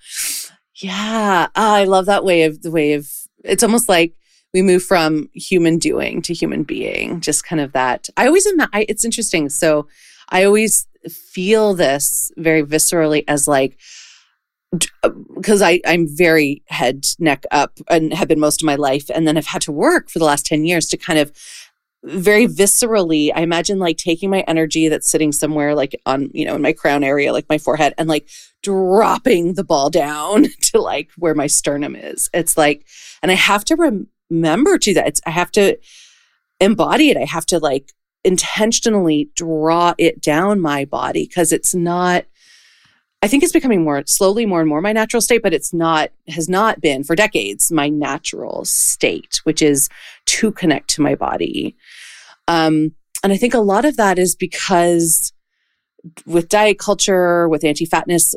[0.76, 3.10] Yeah, oh, I love that way of the way of
[3.44, 4.14] it's almost like
[4.54, 7.22] we move from human doing to human being.
[7.22, 8.10] Just kind of that.
[8.18, 9.50] I always, I, it's interesting.
[9.50, 9.88] So
[10.30, 13.78] I always feel this very viscerally as like,
[15.36, 19.10] because uh, I I'm very head neck up and have been most of my life,
[19.14, 21.32] and then I've had to work for the last ten years to kind of
[22.04, 26.56] very viscerally i imagine like taking my energy that's sitting somewhere like on you know
[26.56, 28.30] in my crown area like my forehead and like
[28.68, 32.30] dropping the ball down to like where my sternum is.
[32.34, 32.86] It's like
[33.22, 35.08] and i have to rem- remember to that.
[35.08, 35.78] It's i have to
[36.60, 37.18] embody it.
[37.18, 37.94] I have to like
[38.28, 42.26] intentionally draw it down my body because it's not
[43.24, 46.12] I think it's becoming more slowly more and more my natural state, but it's not
[46.28, 49.90] has not been for decades my natural state, which is
[50.28, 51.76] to connect to my body.
[52.48, 55.34] Um, and I think a lot of that is because
[56.28, 58.36] with diet culture, with anti-fatness,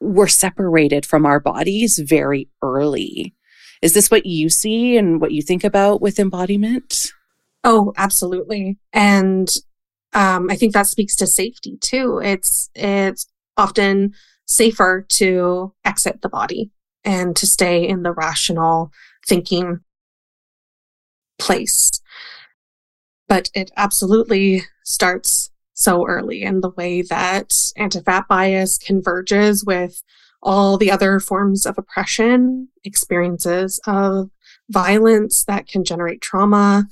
[0.00, 3.34] we're separated from our bodies very early.
[3.82, 7.10] Is this what you see and what you think about with embodiment?
[7.64, 8.78] Oh, absolutely.
[8.92, 9.48] And
[10.12, 12.20] um, I think that speaks to safety too.
[12.22, 14.14] It's it's often
[14.46, 16.70] safer to exit the body
[17.04, 18.90] and to stay in the rational
[19.26, 19.80] thinking
[21.38, 21.90] place.
[23.28, 30.02] But it absolutely starts so early in the way that anti-fat bias converges with
[30.42, 34.30] all the other forms of oppression, experiences of
[34.70, 36.88] violence that can generate trauma,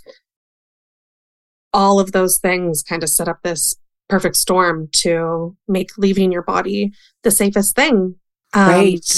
[1.76, 3.76] all of those things kind of set up this
[4.08, 6.90] perfect storm to make leaving your body
[7.22, 8.14] the safest thing.
[8.54, 9.10] Um, right.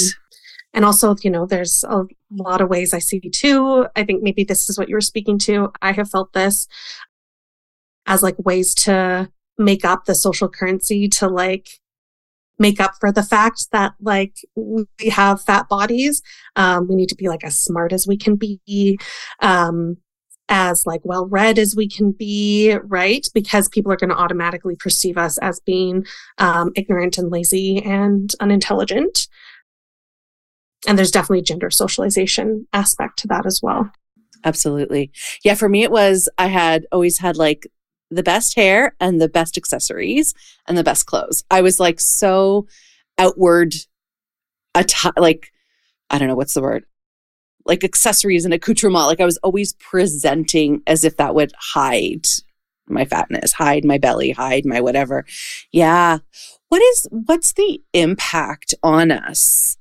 [0.74, 3.86] And also, you know, there's a lot of ways I see too.
[3.94, 5.72] I think maybe this is what you were speaking to.
[5.80, 6.66] I have felt this
[8.06, 11.68] as like ways to make up the social currency to like
[12.58, 16.22] make up for the fact that like we have fat bodies.
[16.56, 18.98] Um, we need to be like as smart as we can be.
[19.40, 19.98] Um,
[20.48, 23.26] as like well read as we can be, right?
[23.34, 26.06] Because people are going to automatically perceive us as being
[26.38, 29.28] um, ignorant and lazy and unintelligent.
[30.86, 33.90] And there's definitely gender socialization aspect to that as well.
[34.44, 35.10] Absolutely.
[35.44, 37.66] Yeah, for me it was I had always had like
[38.10, 40.32] the best hair and the best accessories
[40.66, 41.44] and the best clothes.
[41.50, 42.66] I was like so
[43.18, 43.74] outward
[44.74, 45.52] atti- like
[46.10, 46.84] I don't know what's the word.
[47.68, 49.06] Like accessories and accoutrement.
[49.06, 52.26] Like I was always presenting as if that would hide
[52.88, 55.24] my fatness, hide my belly, hide my whatever.
[55.70, 56.18] Yeah.
[56.68, 59.76] What is what's the impact on us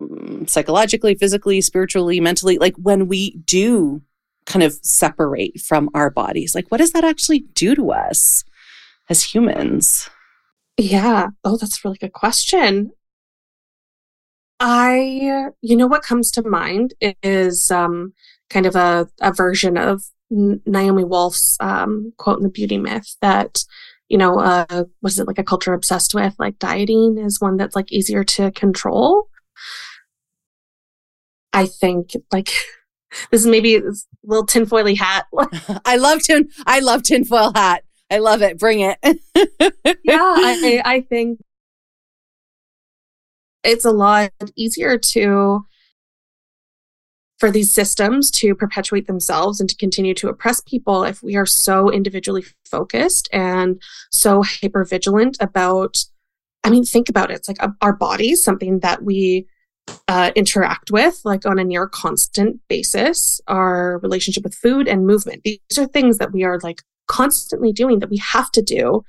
[0.00, 4.02] mm, psychologically, physically, spiritually, mentally like when we do
[4.46, 6.54] kind of separate from our bodies?
[6.54, 8.44] Like, what does that actually do to us
[9.08, 10.08] as humans?
[10.76, 11.28] Yeah.
[11.44, 12.92] Oh, that's a really good question.
[14.64, 16.94] I, you know, what comes to mind
[17.24, 18.14] is um,
[18.48, 23.64] kind of a, a version of Naomi Wolf's um, quote in the beauty myth that,
[24.08, 27.74] you know, uh, was it like a culture obsessed with like dieting is one that's
[27.74, 29.26] like easier to control.
[31.52, 32.50] I think like
[33.32, 33.82] this is maybe a
[34.22, 35.26] little tinfoily hat.
[35.84, 36.48] I love tin.
[36.66, 37.82] I love tinfoil hat.
[38.08, 38.60] I love it.
[38.60, 38.98] Bring it.
[40.04, 41.40] yeah, I, I think
[43.64, 45.64] it's a lot easier to
[47.38, 51.46] for these systems to perpetuate themselves and to continue to oppress people if we are
[51.46, 56.04] so individually focused and so hyper vigilant about
[56.64, 57.34] i mean think about it.
[57.34, 59.46] It's like our bodies something that we
[60.06, 65.42] uh, interact with like on a near constant basis our relationship with food and movement.
[65.42, 69.02] These are things that we are like constantly doing that we have to do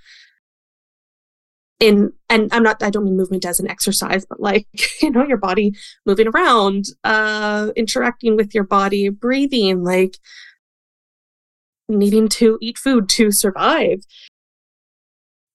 [1.83, 4.67] in and i'm not i don't mean movement as an exercise but like
[5.01, 5.73] you know your body
[6.05, 10.17] moving around uh interacting with your body breathing like
[11.89, 13.99] needing to eat food to survive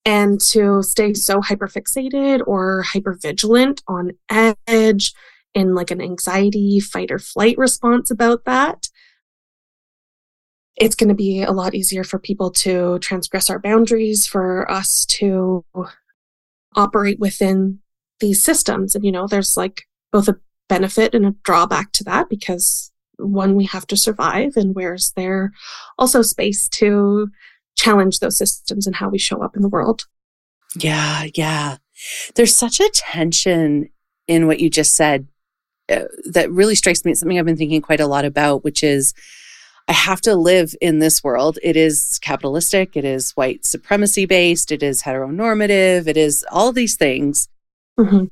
[0.05, 4.13] and to stay so hyperfixated or hypervigilant on
[4.67, 5.15] edge
[5.55, 8.89] in like an anxiety fight or flight response about that
[10.77, 15.05] it's going to be a lot easier for people to transgress our boundaries for us
[15.07, 15.65] to
[16.77, 17.79] operate within
[18.21, 20.37] these systems and you know there's like both a
[20.69, 25.53] benefit and a drawback to that because one we have to survive and where's there
[25.99, 27.29] also space to
[27.79, 30.03] challenge those systems and how we show up in the world.
[30.77, 31.77] Yeah, yeah.
[32.35, 33.89] There's such a tension
[34.27, 35.29] in what you just said
[35.89, 37.13] uh, that really strikes me.
[37.13, 39.15] It's something I've been thinking quite a lot about, which is
[39.89, 41.59] I have to live in this world.
[41.63, 46.97] It is capitalistic, it is white supremacy based, it is heteronormative, it is all these
[46.97, 47.49] things.
[47.99, 48.27] Mm-hmm.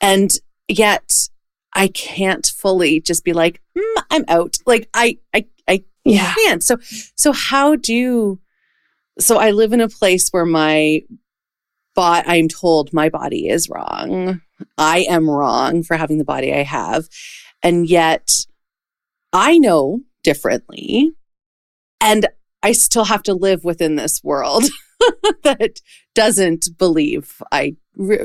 [0.00, 0.30] And
[0.68, 1.28] yet
[1.74, 4.56] I can't fully just be like, mm, I'm out.
[4.66, 6.34] Like I, I, I yeah.
[6.34, 6.64] can't.
[6.64, 6.76] So,
[7.14, 8.40] so how do
[9.18, 11.02] so I live in a place where my
[11.94, 14.40] but I'm told my body is wrong.
[14.78, 17.06] I am wrong for having the body I have.
[17.62, 18.46] And yet
[19.32, 21.12] I know differently.
[22.00, 22.26] And
[22.62, 24.64] I still have to live within this world
[25.42, 25.80] that
[26.14, 27.76] doesn't believe I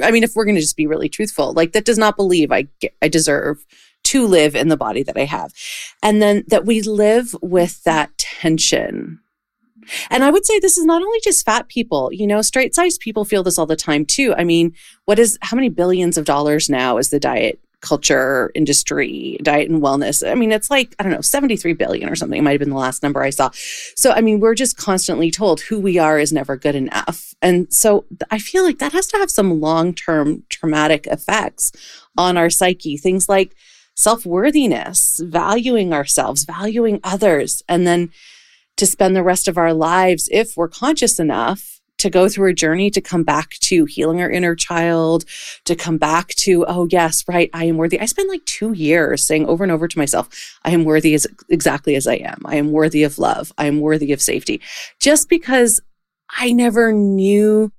[0.04, 2.52] I mean if we're going to just be really truthful, like that does not believe
[2.52, 2.68] I
[3.02, 3.66] I deserve
[4.06, 5.52] to live in the body that I have.
[6.02, 9.20] And then that we live with that tension
[10.10, 13.02] and I would say this is not only just fat people, you know, straight sized
[13.02, 14.34] people feel this all the time too.
[14.38, 14.74] I mean,
[15.06, 19.82] what is, how many billions of dollars now is the diet culture industry, diet and
[19.82, 20.30] wellness?
[20.30, 22.40] I mean, it's like, I don't know, 73 billion or something.
[22.40, 23.50] It might have been the last number I saw.
[23.96, 27.34] So, I mean, we're just constantly told who we are is never good enough.
[27.42, 31.72] And so I feel like that has to have some long term traumatic effects
[32.18, 32.98] on our psyche.
[32.98, 33.56] Things like,
[33.98, 38.12] self worthiness, valuing ourselves, valuing others, and then
[38.78, 42.54] to spend the rest of our lives, if we're conscious enough, to go through a
[42.54, 45.26] journey to come back to healing our inner child,
[45.66, 48.00] to come back to, oh, yes, right, I am worthy.
[48.00, 50.30] I spent like two years saying over and over to myself,
[50.64, 52.42] I am worthy as exactly as I am.
[52.46, 53.52] I am worthy of love.
[53.58, 54.62] I am worthy of safety.
[55.00, 55.82] Just because
[56.30, 57.72] I never knew.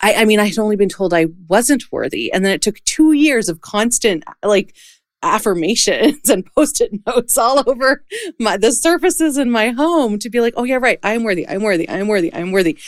[0.00, 2.32] I, I mean, I had only been told I wasn't worthy.
[2.32, 4.74] And then it took two years of constant, like,
[5.24, 8.04] affirmations and post-it notes all over
[8.38, 11.62] my the surfaces in my home to be like, oh yeah, right, I'm worthy, I'm
[11.62, 12.78] worthy, I'm worthy, I'm worthy.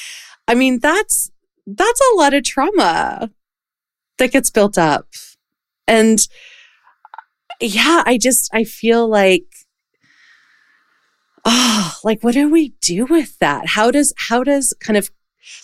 [0.49, 1.31] I mean, that's
[1.67, 3.31] that's a lot of trauma
[4.19, 5.09] that gets built up.
[5.89, 6.27] And
[7.61, 9.47] yeah, I just I feel like
[11.45, 13.69] oh, like what do we do with that?
[13.69, 15.11] How does how does kind of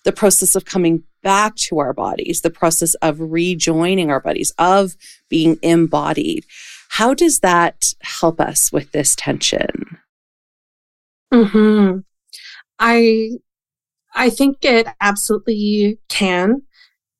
[0.04, 4.96] the process of coming back to our bodies, the process of rejoining our bodies, of
[5.28, 6.44] being embodied.
[6.90, 9.98] How does that help us with this tension?
[11.32, 11.98] Hmm.
[12.78, 13.30] I
[14.14, 16.62] I think it absolutely can.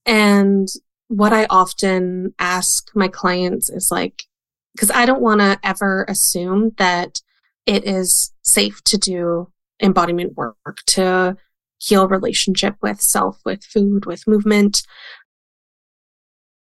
[0.04, 0.68] And
[1.08, 4.24] what I often ask my clients is like,
[4.74, 7.20] because I don't want to ever assume that
[7.66, 11.36] it is safe to do embodiment work to
[11.83, 14.83] heal relationship with self, with food, with movement.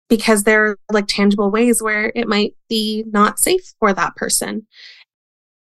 [0.09, 4.67] Because there are like tangible ways where it might be not safe for that person.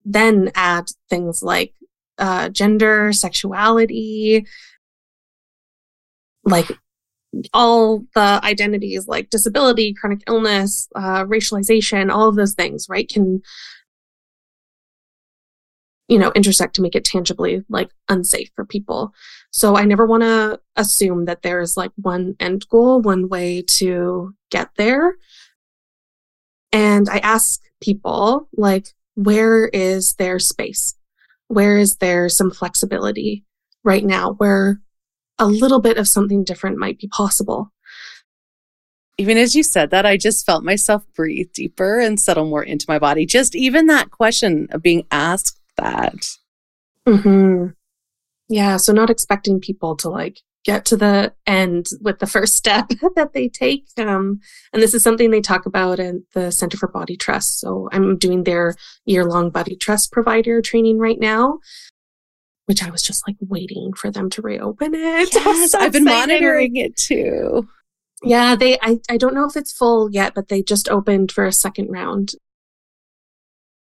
[0.05, 1.72] Then add things like
[2.18, 4.44] uh, gender, sexuality,
[6.44, 6.70] like
[7.53, 13.42] all the identities like disability, chronic illness, uh, racialization, all of those things, right, can
[16.08, 19.12] you know intersect to make it tangibly like unsafe for people.
[19.50, 24.34] So I never want to assume that there's like one end goal, one way to
[24.50, 25.14] get there.
[26.72, 30.94] And I ask people like, where is their space?
[31.46, 33.44] Where is there some flexibility
[33.84, 34.82] right now where
[35.38, 37.72] a little bit of something different might be possible.
[39.16, 42.86] Even as you said that, I just felt myself breathe deeper and settle more into
[42.88, 43.26] my body.
[43.26, 46.14] Just even that question of being asked that.
[47.06, 47.68] Mm-hmm.
[48.48, 48.76] Yeah.
[48.76, 53.32] So, not expecting people to like get to the end with the first step that
[53.32, 53.86] they take.
[53.96, 54.40] Um,
[54.72, 57.60] and this is something they talk about at the Center for Body Trust.
[57.60, 58.74] So, I'm doing their
[59.06, 61.58] year long body trust provider training right now
[62.68, 65.30] which I was just like waiting for them to reopen it.
[65.34, 67.66] Yes, so I've been monitoring it too.
[68.22, 71.46] Yeah, they I, I don't know if it's full yet, but they just opened for
[71.46, 72.32] a second round.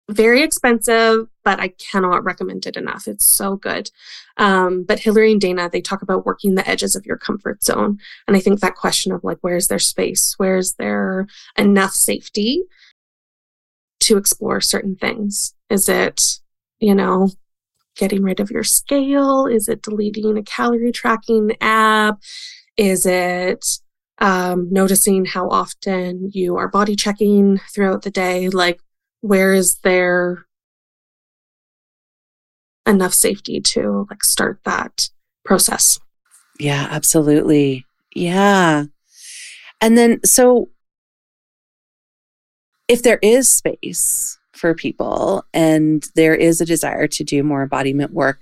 [0.10, 3.08] Very expensive, but I cannot recommend it enough.
[3.08, 3.92] It's so good.
[4.38, 8.00] Um, but Hilary and Dana, they talk about working the edges of your comfort zone.
[8.26, 10.36] And I think that question of like, where's their space?
[10.38, 12.64] Where's there enough safety
[14.02, 15.54] to explore certain things?
[15.70, 16.40] Is it,
[16.80, 17.32] you know,
[17.98, 19.46] getting rid of your scale?
[19.46, 22.20] Is it deleting a calorie tracking app?
[22.78, 23.66] Is it
[24.20, 28.48] um, noticing how often you are body checking throughout the day?
[28.48, 28.80] Like,
[29.22, 30.46] where is there
[32.86, 35.10] enough safety to like start that
[35.44, 36.00] process?
[36.60, 37.86] Yeah, absolutely.
[38.16, 38.86] Yeah.
[39.82, 40.70] And then, so
[42.88, 48.12] if there is space, for people and there is a desire to do more embodiment
[48.12, 48.42] work,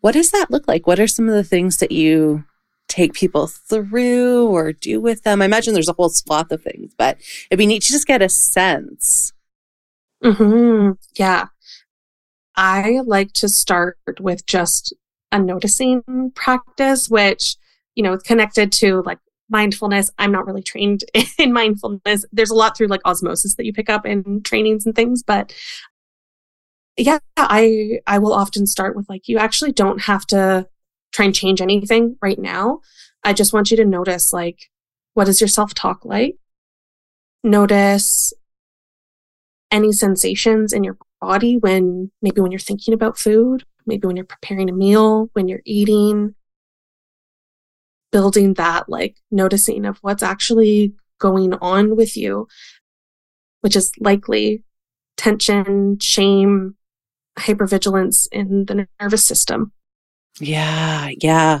[0.00, 0.86] what does that look like?
[0.86, 2.44] What are some of the things that you
[2.88, 5.42] take people through or do with them?
[5.42, 7.18] I imagine there's a whole swath of things, but
[7.50, 9.32] it'd be neat to just get a sense.
[10.24, 10.92] Mm-hmm.
[11.16, 11.46] Yeah.
[12.56, 14.94] I like to start with just
[15.32, 17.56] a noticing practice, which,
[17.94, 19.18] you know, it's connected to like
[19.50, 20.10] mindfulness.
[20.18, 21.04] I'm not really trained
[21.38, 22.24] in mindfulness.
[22.32, 25.52] There's a lot through like osmosis that you pick up in trainings and things, but
[26.96, 30.68] yeah, I I will often start with like you actually don't have to
[31.12, 32.80] try and change anything right now.
[33.24, 34.70] I just want you to notice like
[35.14, 36.36] what is your self-talk like?
[37.42, 38.32] Notice
[39.74, 44.24] any sensations in your body when maybe when you're thinking about food, maybe when you're
[44.24, 46.34] preparing a meal, when you're eating,
[48.12, 52.46] building that like noticing of what's actually going on with you,
[53.62, 54.62] which is likely
[55.16, 56.76] tension, shame,
[57.36, 59.72] hypervigilance in the nervous system.
[60.38, 61.60] Yeah, yeah.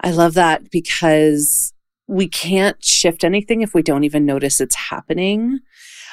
[0.00, 1.72] I love that because
[2.06, 5.60] we can't shift anything if we don't even notice it's happening.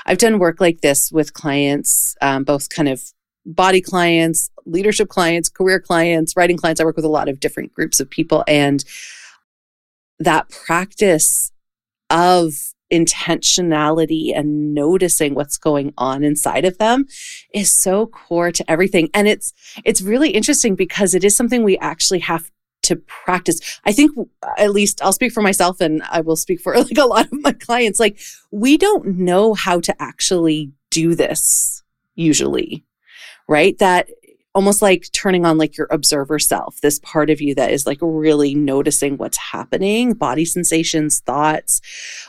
[0.06, 3.02] I've done work like this with clients, um, both kind of
[3.46, 6.80] body clients, leadership clients, career clients, writing clients.
[6.80, 8.44] I work with a lot of different groups of people.
[8.48, 8.84] And
[10.20, 11.52] that practice
[12.10, 12.54] of
[12.92, 17.06] intentionality and noticing what's going on inside of them
[17.54, 19.54] is so core to everything and it's
[19.86, 22.52] it's really interesting because it is something we actually have
[22.84, 23.80] to practice.
[23.86, 24.12] I think
[24.58, 27.44] at least i'll speak for myself and i will speak for like a lot of
[27.44, 28.00] my clients.
[28.00, 28.20] Like
[28.52, 31.84] we don't know how to actually do this
[32.16, 32.84] usually
[33.52, 33.78] right?
[33.80, 34.10] That
[34.54, 38.00] almost like turning on like your observer self, this part of you that is like
[38.02, 41.82] really noticing what's happening, body sensations, thoughts.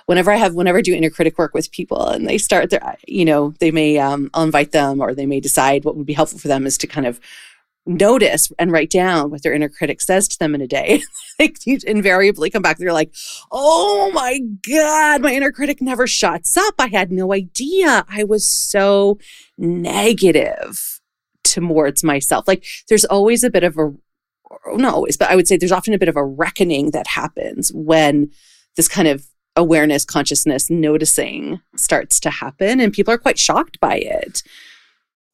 [0.07, 2.96] Whenever I have, whenever I do inner critic work with people and they start their,
[3.07, 6.12] you know, they may, um, I'll invite them or they may decide what would be
[6.12, 7.20] helpful for them is to kind of
[7.85, 11.03] notice and write down what their inner critic says to them in a day.
[11.64, 13.12] you invariably come back, they're like,
[13.51, 16.74] oh my God, my inner critic never shuts up.
[16.78, 18.05] I had no idea.
[18.09, 19.18] I was so
[19.59, 21.01] negative
[21.45, 22.47] towards myself.
[22.47, 23.93] Like there's always a bit of a
[24.74, 27.72] not always, but I would say there's often a bit of a reckoning that happens
[27.72, 28.30] when
[28.76, 29.26] this kind of
[29.57, 34.43] awareness, consciousness, noticing starts to happen, and people are quite shocked by it.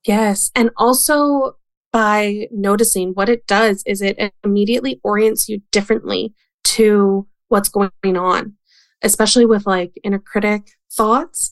[0.07, 0.51] Yes.
[0.55, 1.57] And also
[1.93, 6.35] by noticing what it does is it immediately orients you differently
[6.65, 8.55] to what's going on,
[9.03, 11.51] especially with like inner critic thoughts.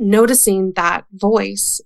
[0.00, 1.80] Noticing that voice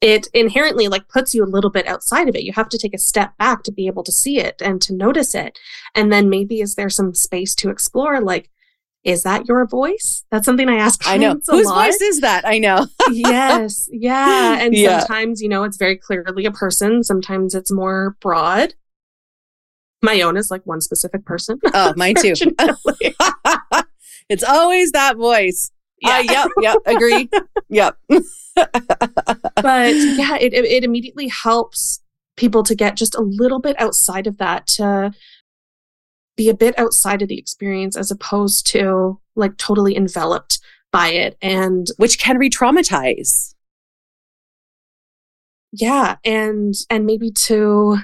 [0.00, 2.42] it inherently like puts you a little bit outside of it.
[2.42, 4.94] You have to take a step back to be able to see it and to
[4.94, 5.58] notice it.
[5.94, 8.50] And then maybe is there some space to explore like
[9.04, 10.24] is that your voice?
[10.30, 11.06] That's something I ask.
[11.06, 11.40] I know.
[11.48, 11.86] Whose lot.
[11.86, 12.46] voice is that?
[12.46, 12.86] I know.
[13.10, 13.88] yes.
[13.92, 14.58] Yeah.
[14.60, 15.00] And yeah.
[15.00, 17.02] sometimes, you know, it's very clearly a person.
[17.02, 18.74] Sometimes it's more broad.
[20.02, 21.58] My own is like one specific person.
[21.74, 22.34] Oh, mine too.
[24.28, 25.70] it's always that voice.
[26.00, 26.18] Yeah.
[26.18, 26.48] Uh, yep.
[26.60, 26.76] Yep.
[26.86, 27.30] Agree.
[27.68, 27.96] yep
[29.62, 32.00] but yeah, it, it immediately helps
[32.36, 35.12] people to get just a little bit outside of that to
[36.40, 40.58] be a bit outside of the experience as opposed to like totally enveloped
[40.90, 43.54] by it and which can re-traumatize
[45.70, 47.98] yeah and and maybe to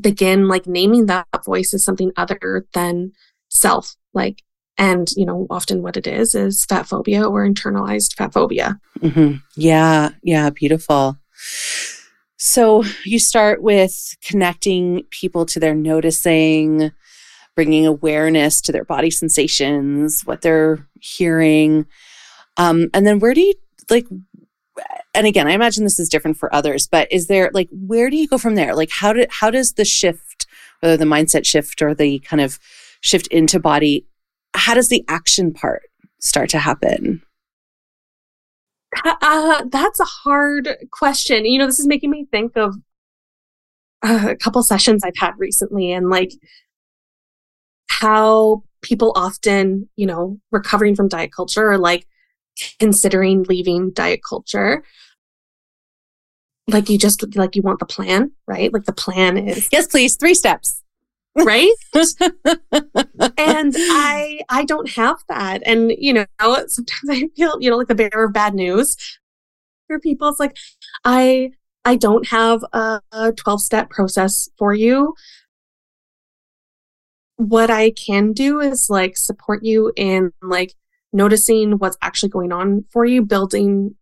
[0.00, 3.10] begin like naming that voice as something other than
[3.48, 4.44] self like
[4.80, 8.78] and, you know, often what it is is fat phobia or internalized fat phobia.
[9.00, 9.38] Mm-hmm.
[9.56, 10.10] Yeah.
[10.22, 10.50] Yeah.
[10.50, 11.18] Beautiful.
[12.38, 16.92] So you start with connecting people to their noticing,
[17.54, 21.86] bringing awareness to their body sensations, what they're hearing.
[22.56, 23.54] Um, and then where do you
[23.90, 24.06] like,
[25.14, 28.16] and again, I imagine this is different for others, but is there like, where do
[28.16, 28.74] you go from there?
[28.74, 30.46] Like, how did, how does the shift,
[30.80, 32.58] whether the mindset shift or the kind of
[33.00, 34.06] shift into body
[34.58, 35.82] how does the action part
[36.20, 37.22] start to happen?
[39.04, 41.44] Uh, that's a hard question.
[41.44, 42.74] You know, this is making me think of
[44.02, 46.32] a couple sessions I've had recently and like
[47.88, 52.06] how people often, you know, recovering from diet culture or like
[52.78, 54.84] considering leaving diet culture.
[56.68, 58.72] Like you just like you want the plan, right?
[58.72, 60.16] Like the plan is Yes, please.
[60.16, 60.82] Three steps
[61.38, 61.72] right?
[63.36, 65.62] And i i don't have that.
[65.66, 68.96] And you know sometimes i feel you know like the bearer of bad news
[69.86, 70.28] for people.
[70.28, 70.56] It's like
[71.04, 71.50] i
[71.84, 73.00] i don't have a
[73.36, 75.14] 12 step process for you.
[77.36, 80.74] What i can do is like support you in like
[81.12, 83.94] noticing what's actually going on for you building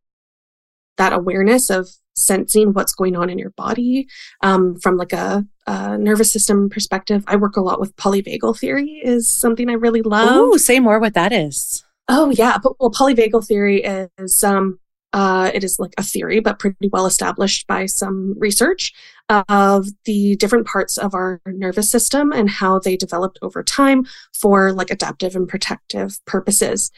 [0.97, 4.09] that awareness of sensing what's going on in your body
[4.43, 7.23] um, from like a, a, nervous system perspective.
[7.27, 10.29] I work a lot with polyvagal theory is something I really love.
[10.31, 11.85] Oh, say more what that is.
[12.09, 14.79] Oh yeah, but well, polyvagal theory is um,
[15.12, 18.93] uh, it is like a theory, but pretty well established by some research
[19.29, 24.05] of the different parts of our nervous system and how they developed over time
[24.39, 26.91] for like adaptive and protective purposes.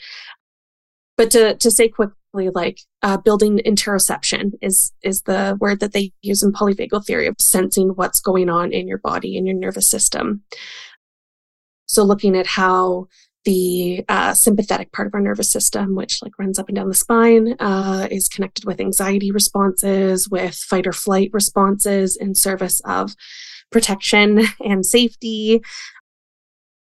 [1.16, 6.12] But to, to say quickly, like uh, building interoception is is the word that they
[6.22, 9.88] use in polyvagal theory of sensing what's going on in your body and your nervous
[9.88, 10.42] system.
[11.86, 13.08] So looking at how
[13.44, 16.94] the uh, sympathetic part of our nervous system, which like runs up and down the
[16.94, 23.14] spine, uh, is connected with anxiety responses, with fight or flight responses in service of
[23.70, 25.62] protection and safety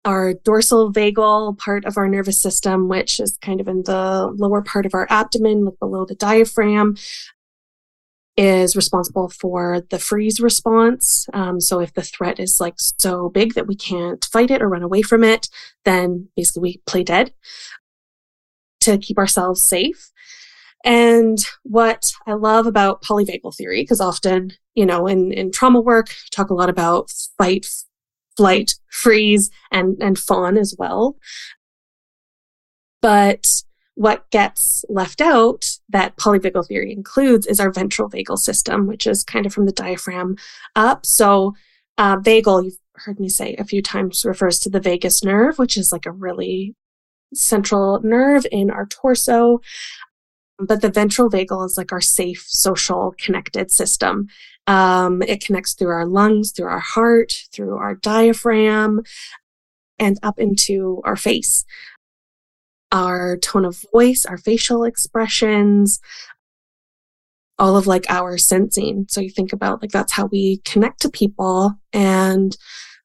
[0.04, 4.62] our dorsal vagal part of our nervous system, which is kind of in the lower
[4.62, 6.96] part of our abdomen, like below the diaphragm,
[8.36, 11.26] is responsible for the freeze response.
[11.32, 14.68] Um, so if the threat is like so big that we can't fight it or
[14.68, 15.48] run away from it,
[15.84, 17.32] then basically we play dead
[18.80, 20.10] to keep ourselves safe.
[20.84, 26.08] And what I love about polyvagal theory, because often, you know, in, in trauma work,
[26.30, 27.66] talk a lot about fight,
[28.36, 31.16] flight, freeze, and, and fawn as well.
[33.00, 33.46] But
[33.96, 39.22] what gets left out that polyvagal theory includes is our ventral vagal system, which is
[39.22, 40.36] kind of from the diaphragm
[40.74, 41.06] up.
[41.06, 41.54] So,
[41.96, 45.76] uh, vagal, you've heard me say a few times, refers to the vagus nerve, which
[45.76, 46.74] is like a really
[47.32, 49.60] central nerve in our torso.
[50.58, 54.28] But the ventral vagal is like our safe, social, connected system.
[54.66, 59.02] Um, it connects through our lungs, through our heart, through our diaphragm,
[59.98, 61.64] and up into our face.
[62.92, 66.00] Our tone of voice, our facial expressions,
[67.58, 69.06] all of like our sensing.
[69.08, 71.74] So you think about like that's how we connect to people.
[71.92, 72.56] And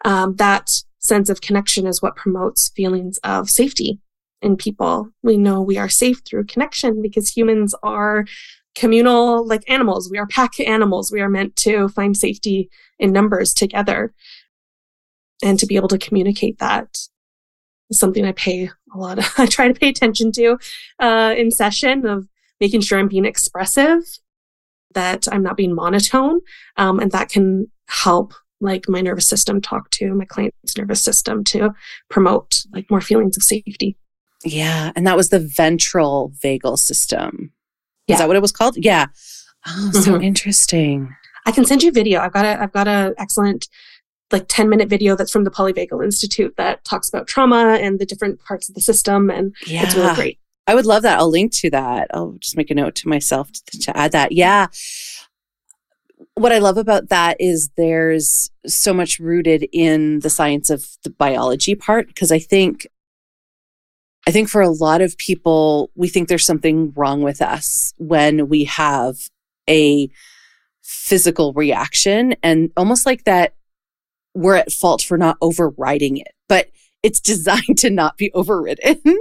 [0.06, 4.00] um, that sense of connection is what promotes feelings of safety
[4.42, 5.10] in people.
[5.24, 8.26] We know we are safe through connection because humans are
[8.76, 10.10] communal like animals.
[10.10, 11.12] We are pack animals.
[11.12, 14.14] We are meant to find safety in numbers together.
[15.44, 16.98] And to be able to communicate that
[17.90, 20.58] is something I pay a lot of, I try to pay attention to
[21.00, 22.28] uh, in session of
[22.60, 24.02] making sure I'm being expressive,
[24.94, 26.42] that I'm not being monotone.
[26.78, 31.44] Um, and that can help like my nervous system talk to my client's nervous system
[31.46, 31.74] to
[32.10, 33.98] promote like more feelings of safety.
[34.44, 34.92] Yeah.
[34.96, 37.54] And that was the ventral vagal system.
[38.10, 38.16] Yeah.
[38.16, 38.76] Is that what it was called?
[38.78, 39.08] Yeah.
[39.68, 40.24] Oh, so mm-hmm.
[40.24, 41.16] interesting.
[41.46, 42.20] I can send you video.
[42.20, 43.68] I've got a I've got a excellent
[44.32, 48.06] like 10 minute video that's from the Polyvagal Institute that talks about trauma and the
[48.06, 49.84] different parts of the system and yeah.
[49.84, 50.40] it's really great.
[50.68, 51.18] I would love that.
[51.18, 52.10] I'll link to that.
[52.14, 54.34] I'll just make a note to myself to, to add that.
[54.34, 54.68] Yeah.
[56.36, 61.10] What I love about that is there's so much rooted in the science of the
[61.10, 62.88] biology part because I think
[64.30, 68.48] I think for a lot of people, we think there's something wrong with us when
[68.48, 69.18] we have
[69.68, 70.08] a
[70.84, 73.56] physical reaction and almost like that
[74.36, 76.70] we're at fault for not overriding it, but
[77.02, 79.02] it's designed to not be overridden.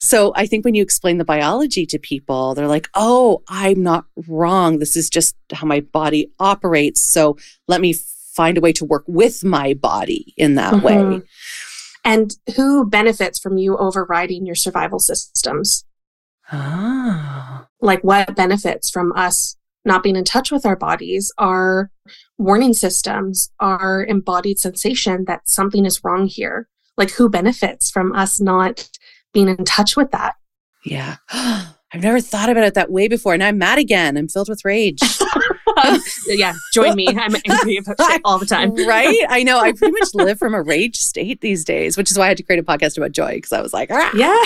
[0.00, 4.04] So I think when you explain the biology to people, they're like, oh, I'm not
[4.28, 4.78] wrong.
[4.78, 7.00] This is just how my body operates.
[7.00, 7.38] So
[7.68, 10.84] let me find a way to work with my body in that mm-hmm.
[10.84, 11.22] way
[12.04, 15.84] and who benefits from you overriding your survival systems.
[16.52, 17.66] Ah.
[17.80, 21.90] Like what benefits from us not being in touch with our bodies, our
[22.38, 26.68] warning systems, our embodied sensation that something is wrong here.
[26.96, 28.88] Like who benefits from us not
[29.32, 30.36] being in touch with that?
[30.84, 31.16] Yeah.
[31.32, 33.34] I've never thought about it that way before.
[33.34, 34.16] And I'm mad again.
[34.16, 34.98] I'm filled with rage.
[36.26, 37.08] yeah, join me.
[37.08, 38.74] I'm angry about shit all the time.
[38.86, 39.18] right?
[39.28, 39.58] I know.
[39.60, 42.36] I pretty much live from a rage state these days, which is why I had
[42.38, 44.10] to create a podcast about joy because I was like, ah.
[44.14, 44.44] yeah.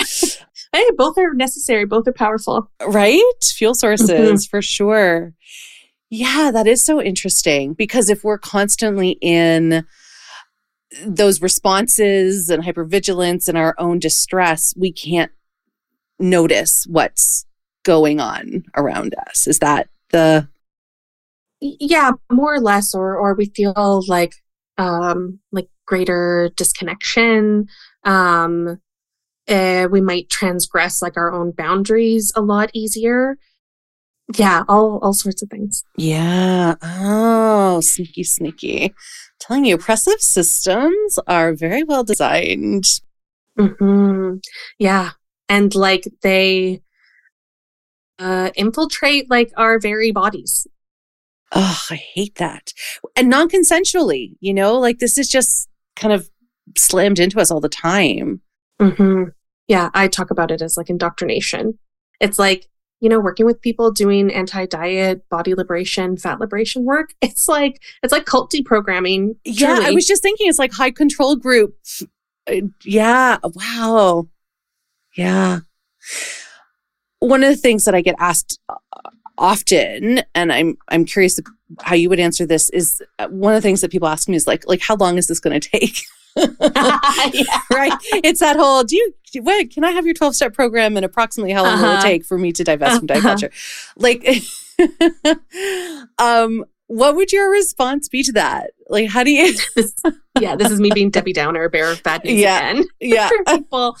[0.71, 1.85] Hey, both are necessary.
[1.85, 2.69] Both are powerful.
[2.85, 3.21] Right?
[3.43, 4.49] Fuel sources mm-hmm.
[4.49, 5.33] for sure.
[6.09, 9.85] Yeah, that is so interesting because if we're constantly in
[11.05, 15.31] those responses and hypervigilance and our own distress, we can't
[16.19, 17.45] notice what's
[17.83, 19.47] going on around us.
[19.47, 20.47] Is that the
[21.61, 24.33] yeah more or less or or we feel like
[24.77, 27.67] um like greater disconnection
[28.05, 28.79] um
[29.49, 33.37] uh, we might transgress like our own boundaries a lot easier.
[34.37, 35.83] Yeah all all sorts of things.
[35.97, 36.75] Yeah.
[36.83, 38.85] Oh sneaky sneaky.
[38.85, 38.93] I'm
[39.39, 42.85] telling you oppressive systems are very well designed.
[43.57, 44.37] Mm-hmm.
[44.77, 45.11] yeah.
[45.49, 46.81] And like they
[48.19, 50.67] uh infiltrate like our very bodies
[51.51, 52.73] Oh, I hate that.
[53.15, 56.29] And non consensually, you know, like this is just kind of
[56.77, 58.41] slammed into us all the time.
[58.79, 59.29] Mm-hmm.
[59.67, 61.77] Yeah, I talk about it as like indoctrination.
[62.19, 62.67] It's like,
[63.01, 67.13] you know, working with people doing anti diet, body liberation, fat liberation work.
[67.21, 69.35] It's like, it's like cult deprogramming.
[69.45, 71.77] Yeah, I was just thinking it's like high control group.
[72.47, 74.27] Uh, yeah, wow.
[75.15, 75.59] Yeah.
[77.19, 78.75] One of the things that I get asked uh,
[79.39, 81.39] often and i'm i'm curious
[81.81, 84.35] how you would answer this is uh, one of the things that people ask me
[84.35, 86.03] is like like how long is this going to take
[87.71, 87.91] right?
[88.23, 89.13] It's that whole do you
[89.71, 91.83] can i have your 12 step program and approximately how long uh-huh.
[91.83, 92.07] will it uh-huh.
[92.07, 93.29] take for me to divest from diet uh-huh.
[93.29, 93.51] culture
[93.97, 94.25] like
[96.19, 98.71] um what would your response be to that?
[98.89, 99.55] Like how do you
[100.39, 102.71] yeah this is me being debbie downer bearer of bad news yeah.
[102.71, 103.29] again yeah.
[103.47, 103.95] people.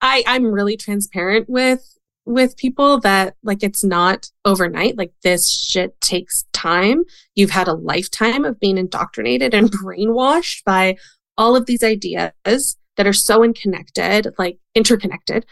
[0.00, 1.97] I i'm really transparent with
[2.28, 4.98] with people that like it's not overnight.
[4.98, 7.04] Like this shit takes time.
[7.34, 10.96] You've had a lifetime of being indoctrinated and brainwashed by
[11.38, 15.46] all of these ideas that are so unconnected, like interconnected.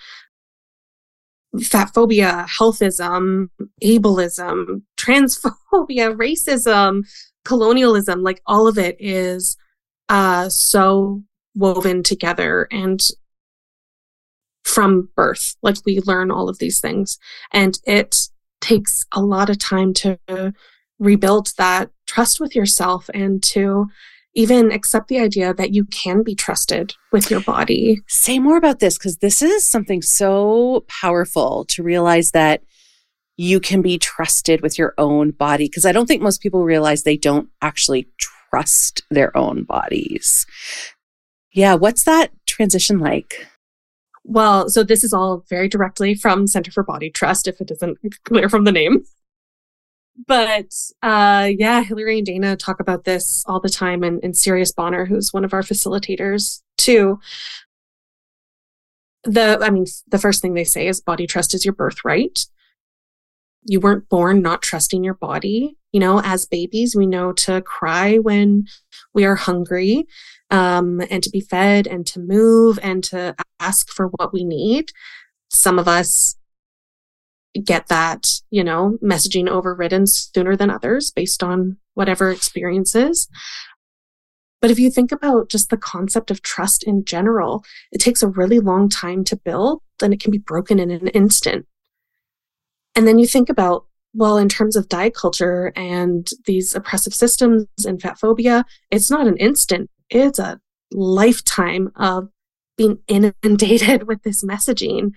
[1.62, 3.48] Fat phobia, healthism,
[3.82, 5.54] ableism, transphobia,
[6.14, 7.02] racism,
[7.46, 9.56] colonialism, like all of it is
[10.10, 11.22] uh, so
[11.54, 13.00] woven together and
[14.66, 15.56] from birth.
[15.62, 17.18] Like we learn all of these things.
[17.52, 18.28] And it
[18.60, 20.18] takes a lot of time to
[20.98, 23.86] rebuild that trust with yourself and to
[24.34, 28.02] even accept the idea that you can be trusted with your body.
[28.06, 32.62] Say more about this because this is something so powerful to realize that
[33.38, 35.66] you can be trusted with your own body.
[35.66, 38.08] Because I don't think most people realize they don't actually
[38.50, 40.44] trust their own bodies.
[41.52, 43.46] Yeah, what's that transition like?
[44.28, 47.98] Well, so this is all very directly from Center for Body Trust, if it isn't
[48.24, 49.04] clear from the name.
[50.26, 50.72] But
[51.02, 55.04] uh, yeah, Hilary and Dana talk about this all the time, and, and Sirius Bonner,
[55.04, 57.20] who's one of our facilitators too.
[59.24, 62.46] The, I mean, the first thing they say is body trust is your birthright.
[63.64, 65.76] you weren't born not trusting your body.
[65.92, 68.66] You know, as babies, we know to cry when
[69.12, 70.06] we are hungry,
[70.50, 74.90] um, and to be fed and to move and to ask for what we need.
[75.48, 76.36] Some of us
[77.64, 83.28] get that, you know, messaging overridden sooner than others based on whatever experiences.
[84.60, 88.28] But if you think about just the concept of trust in general, it takes a
[88.28, 91.66] really long time to build and it can be broken in an instant.
[92.94, 97.66] And then you think about, well, in terms of diet culture and these oppressive systems
[97.86, 100.60] and fat phobia, it's not an instant, it's a
[100.92, 102.28] lifetime of
[102.76, 105.12] being inundated with this messaging.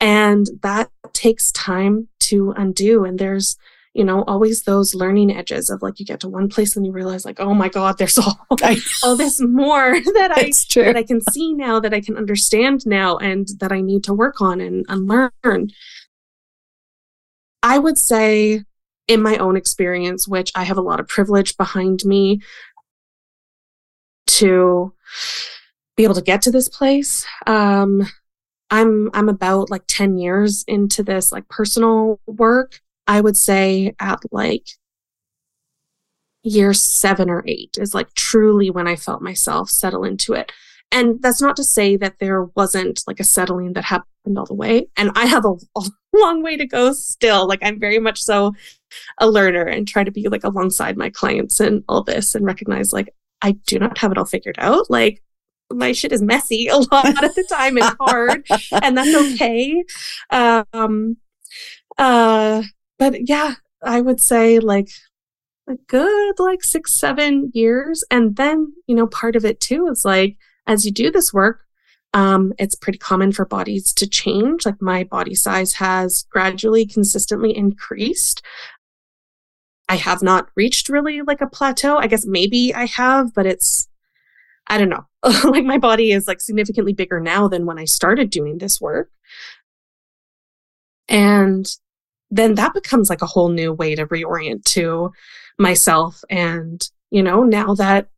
[0.00, 3.04] And that takes time to undo.
[3.04, 3.56] And there's,
[3.94, 6.92] you know, always those learning edges of like you get to one place and you
[6.92, 8.38] realize like, oh my God, there's all,
[9.02, 13.16] all this more that I that I can see now, that I can understand now,
[13.16, 15.70] and that I need to work on and unlearn.
[17.62, 18.64] I would say
[19.08, 22.40] in my own experience, which I have a lot of privilege behind me
[24.26, 24.92] to
[25.96, 27.26] be able to get to this place.
[27.46, 28.06] Um,
[28.70, 32.80] I'm I'm about like 10 years into this like personal work.
[33.06, 34.66] I would say at like
[36.42, 40.52] year 7 or 8 is like truly when I felt myself settle into it.
[40.92, 44.54] And that's not to say that there wasn't like a settling that happened all the
[44.54, 44.88] way.
[44.96, 45.82] And I have a, a
[46.14, 47.46] long way to go still.
[47.46, 48.54] Like I'm very much so
[49.18, 52.92] a learner and try to be like alongside my clients and all this and recognize
[52.92, 53.12] like
[53.42, 54.90] I do not have it all figured out.
[54.90, 55.22] Like
[55.72, 58.46] my shit is messy a lot of the time and hard
[58.82, 59.84] and that's okay.
[60.30, 61.16] Um
[61.98, 62.62] uh
[62.98, 64.88] but yeah i would say like
[65.66, 68.04] a good like six seven years.
[68.10, 71.66] And then you know part of it too is like as you do this work
[72.16, 74.64] um, it's pretty common for bodies to change.
[74.64, 78.40] Like my body size has gradually consistently increased
[79.88, 83.88] i have not reached really like a plateau i guess maybe i have but it's
[84.66, 85.06] I don't know.
[85.50, 89.10] like my body is like significantly bigger now than when I started doing this work.
[91.08, 91.66] And
[92.30, 95.12] then that becomes like a whole new way to reorient to
[95.58, 96.22] myself.
[96.28, 98.08] And, you know, now that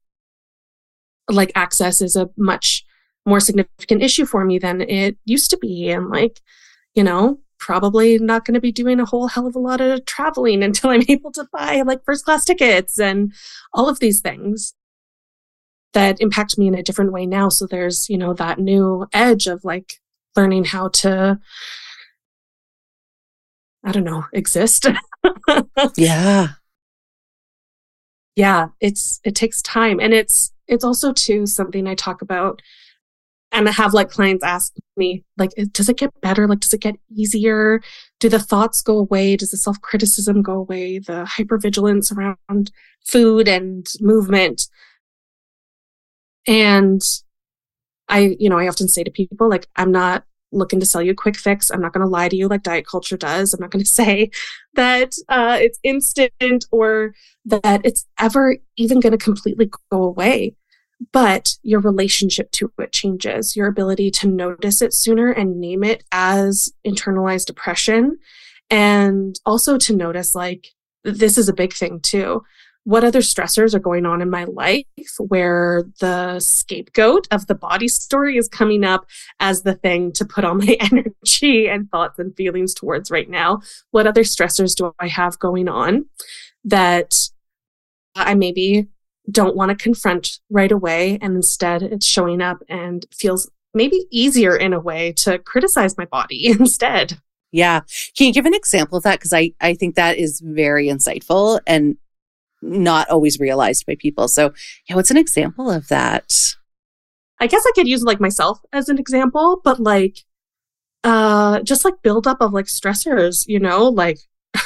[1.30, 2.84] like access is a much
[3.26, 5.90] more significant issue for me than it used to be.
[5.90, 6.40] And like,
[6.94, 10.04] you know, probably not going to be doing a whole hell of a lot of
[10.06, 13.32] traveling until I'm able to buy like first class tickets and
[13.72, 14.74] all of these things
[15.94, 17.48] that impact me in a different way now.
[17.48, 19.94] So there's, you know, that new edge of like
[20.36, 21.40] learning how to,
[23.84, 24.86] I don't know, exist.
[25.96, 26.48] yeah.
[28.36, 28.68] Yeah.
[28.80, 29.98] It's, it takes time.
[29.98, 32.60] And it's, it's also too something I talk about
[33.52, 36.46] and I have like clients ask me, like, does it get better?
[36.46, 37.80] Like, does it get easier?
[38.20, 39.36] Do the thoughts go away?
[39.36, 40.98] Does the self criticism go away?
[40.98, 42.70] The hypervigilance around
[43.06, 44.68] food and movement?
[46.46, 47.02] And
[48.08, 51.12] I, you know, I often say to people, like, I'm not looking to sell you
[51.12, 51.70] a quick fix.
[51.70, 53.52] I'm not going to lie to you like diet culture does.
[53.52, 54.30] I'm not going to say
[54.74, 57.14] that uh, it's instant or
[57.46, 60.54] that it's ever even going to completely go away.
[61.12, 66.02] But your relationship to it changes, your ability to notice it sooner and name it
[66.10, 68.18] as internalized oppression.
[68.68, 70.68] And also to notice, like,
[71.04, 72.42] this is a big thing too
[72.88, 74.86] what other stressors are going on in my life
[75.18, 79.04] where the scapegoat of the body story is coming up
[79.40, 83.60] as the thing to put all my energy and thoughts and feelings towards right now?
[83.90, 86.06] What other stressors do I have going on
[86.64, 87.14] that
[88.16, 88.88] I maybe
[89.30, 94.56] don't want to confront right away and instead it's showing up and feels maybe easier
[94.56, 97.20] in a way to criticize my body instead.
[97.50, 97.80] Yeah.
[98.16, 99.18] Can you give an example of that?
[99.18, 101.96] Because I, I think that is very insightful and
[102.60, 104.28] not always realized by people.
[104.28, 104.52] So,
[104.88, 106.34] yeah, what's an example of that?
[107.40, 110.24] I guess I could use like myself as an example, but like,
[111.04, 114.18] uh, just like buildup of like stressors, you know, like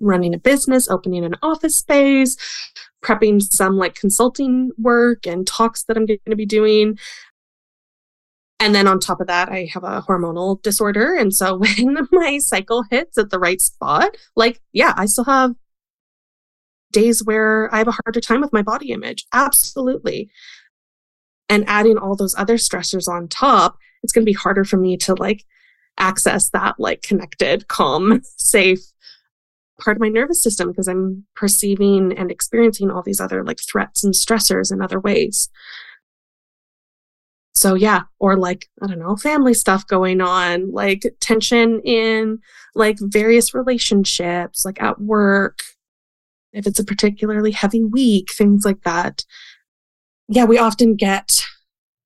[0.00, 2.36] running a business, opening an office space,
[3.04, 6.98] prepping some like consulting work and talks that I'm going to be doing.
[8.60, 11.14] And then on top of that, I have a hormonal disorder.
[11.14, 15.54] And so when my cycle hits at the right spot, like, yeah, I still have
[16.90, 19.26] days where I have a harder time with my body image.
[19.32, 20.30] Absolutely.
[21.48, 24.96] And adding all those other stressors on top, it's going to be harder for me
[24.98, 25.44] to like
[25.98, 28.80] access that like connected, calm, safe
[29.80, 34.04] part of my nervous system because I'm perceiving and experiencing all these other like threats
[34.04, 35.48] and stressors in other ways.
[37.54, 42.38] So yeah, or like, I don't know, family stuff going on, like tension in
[42.74, 45.60] like various relationships, like at work,
[46.52, 49.24] if it's a particularly heavy week, things like that.
[50.28, 51.42] Yeah, we often get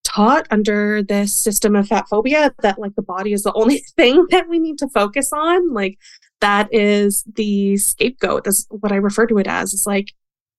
[0.05, 4.27] taught under this system of fat phobia that like the body is the only thing
[4.31, 5.73] that we need to focus on.
[5.73, 5.99] Like
[6.43, 8.45] that is the scapegoat.
[8.45, 9.73] That's what I refer to it as.
[9.73, 10.13] It's like,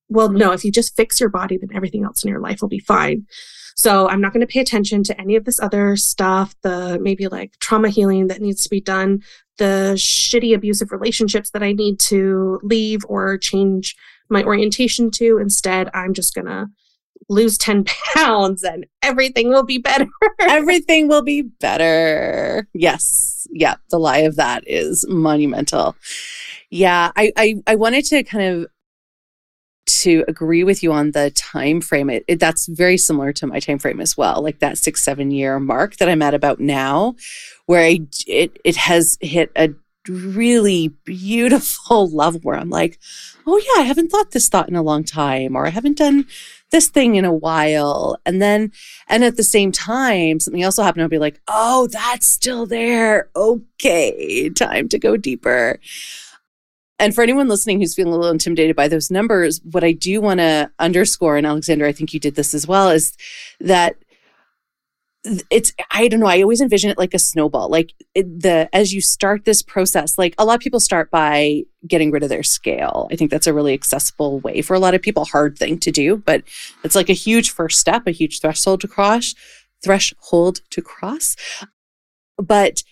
[0.10, 2.70] well, no, if you just fix your body, then everything else in your life will
[2.70, 3.28] be fine.
[3.76, 7.28] So I'm not going to pay attention to any of this other stuff, the maybe
[7.28, 9.24] like trauma healing that needs to be done,
[9.58, 13.96] the shitty abusive relationships that I need to leave or change
[14.30, 15.38] my orientation to.
[15.40, 16.68] Instead, I'm just going to
[17.30, 20.08] lose 10 pounds and everything will be better.
[20.42, 22.68] everything will be better.
[22.74, 23.48] Yes.
[23.52, 23.76] Yeah.
[23.90, 25.96] The lie of that is monumental.
[26.70, 27.12] Yeah.
[27.16, 28.68] I, I, I wanted to kind of
[29.86, 33.60] to agree with you on the time frame it, it, that's very similar to my
[33.60, 37.16] time frame as well like that six seven year mark that i'm at about now
[37.66, 39.72] where I, it, it has hit a
[40.08, 42.98] really beautiful level where i'm like
[43.46, 46.26] oh yeah i haven't thought this thought in a long time or i haven't done
[46.74, 48.18] this thing in a while.
[48.26, 48.74] And then
[49.08, 51.02] and at the same time something else will happen.
[51.02, 53.30] I'll be like oh that's still there.
[53.36, 55.80] Okay time to go deeper.
[57.00, 60.22] And for anyone listening who's feeling a little intimidated by those numbers, what I do
[60.22, 63.18] want to underscore, and Alexandra, I think you did this as well, is
[63.60, 63.98] that
[65.50, 68.94] it's i don't know i always envision it like a snowball like it, the as
[68.94, 72.44] you start this process like a lot of people start by getting rid of their
[72.44, 73.10] scale.
[73.12, 75.92] I think that's a really accessible way for a lot of people hard thing to
[75.92, 76.44] do but
[76.84, 79.34] it's like a huge first step a huge threshold to cross
[79.84, 81.36] threshold to cross.
[82.38, 82.84] But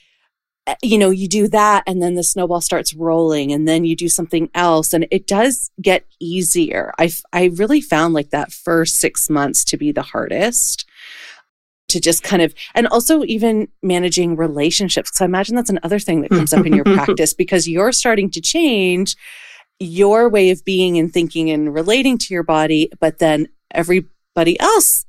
[0.68, 3.96] Eh, you know, you do that and then the snowball starts rolling and then you
[3.96, 6.94] do something else and it does get easier.
[7.00, 10.86] I I really found like that first 6 months to be the hardest
[11.92, 15.10] to just kind of and also even managing relationships.
[15.10, 18.30] Because I imagine that's another thing that comes up in your practice because you're starting
[18.32, 19.16] to change
[19.82, 25.06] your way of being and thinking and relating to your body but then everybody else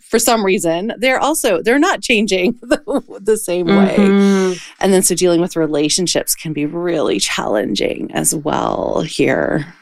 [0.00, 3.96] for some reason they're also they're not changing the, the same way.
[3.96, 4.58] Mm-hmm.
[4.80, 9.74] and then so dealing with relationships can be really challenging as well here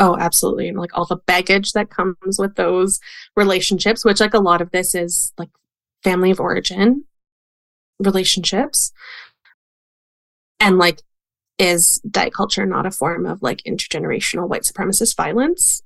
[0.00, 0.68] oh absolutely.
[0.68, 2.98] And like all the baggage that comes with those
[3.36, 5.50] relationships which like a lot of this is like
[6.02, 7.04] family of origin
[8.00, 8.92] relationships.
[10.58, 11.02] And like
[11.60, 15.82] is diet culture not a form of like intergenerational white supremacist violence?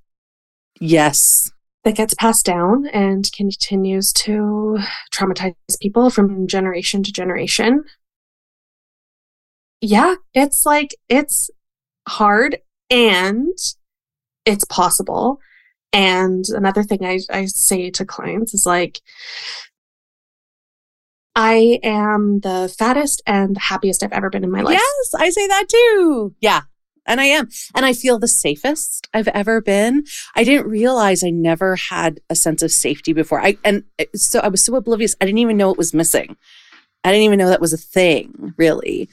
[0.80, 1.50] Yes.
[1.82, 4.78] That gets passed down and continues to
[5.12, 7.84] traumatize people from generation to generation.
[9.82, 11.50] Yeah, it's like, it's
[12.08, 12.58] hard
[12.88, 13.58] and
[14.44, 15.40] it's possible.
[15.92, 19.00] And another thing I, I say to clients is like,
[21.36, 24.74] I am the fattest and the happiest I've ever been in my life.
[24.78, 26.34] Yes, I say that too.
[26.40, 26.62] Yeah,
[27.06, 27.48] and I am.
[27.74, 30.04] And I feel the safest I've ever been.
[30.36, 33.40] I didn't realize I never had a sense of safety before.
[33.40, 33.84] I and
[34.14, 35.16] so I was so oblivious.
[35.20, 36.36] I didn't even know it was missing.
[37.02, 39.08] I didn't even know that was a thing, really,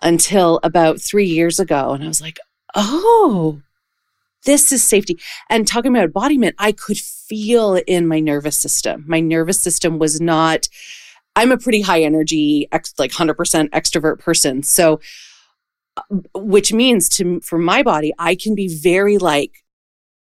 [0.00, 2.38] until about 3 years ago and I was like,
[2.74, 3.60] "Oh,
[4.44, 5.18] this is safety."
[5.50, 9.04] And talking about embodiment, I could feel in my nervous system.
[9.06, 10.68] My nervous system was not
[11.36, 14.62] I'm a pretty high energy, ex, like 100% extrovert person.
[14.62, 15.00] So
[15.96, 16.02] uh,
[16.34, 19.62] which means to for my body i can be very like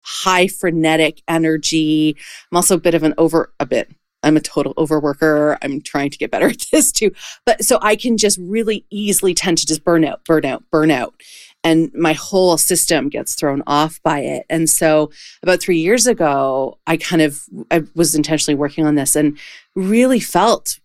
[0.02, 2.16] high frenetic energy
[2.50, 3.88] i'm also a bit of an over a bit
[4.24, 7.12] i'm a total overworker i'm trying to get better at this too
[7.46, 10.90] but so i can just really easily tend to just burn out burn out burn
[10.90, 11.14] out
[11.62, 14.46] and my whole system gets thrown off by it.
[14.48, 15.10] And so
[15.42, 19.38] about 3 years ago i kind of i was intentionally working on this and
[19.74, 20.80] really felt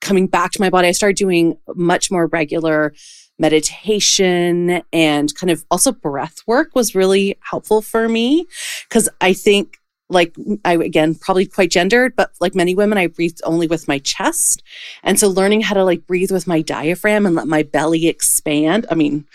[0.00, 2.92] coming back to my body i started doing much more regular
[3.38, 8.46] meditation and kind of also breath work was really helpful for me.
[8.88, 9.78] Because I think
[10.10, 10.34] like
[10.64, 14.62] I again probably quite gendered, but like many women, I breathed only with my chest.
[15.02, 18.86] And so learning how to like breathe with my diaphragm and let my belly expand.
[18.90, 19.26] I mean,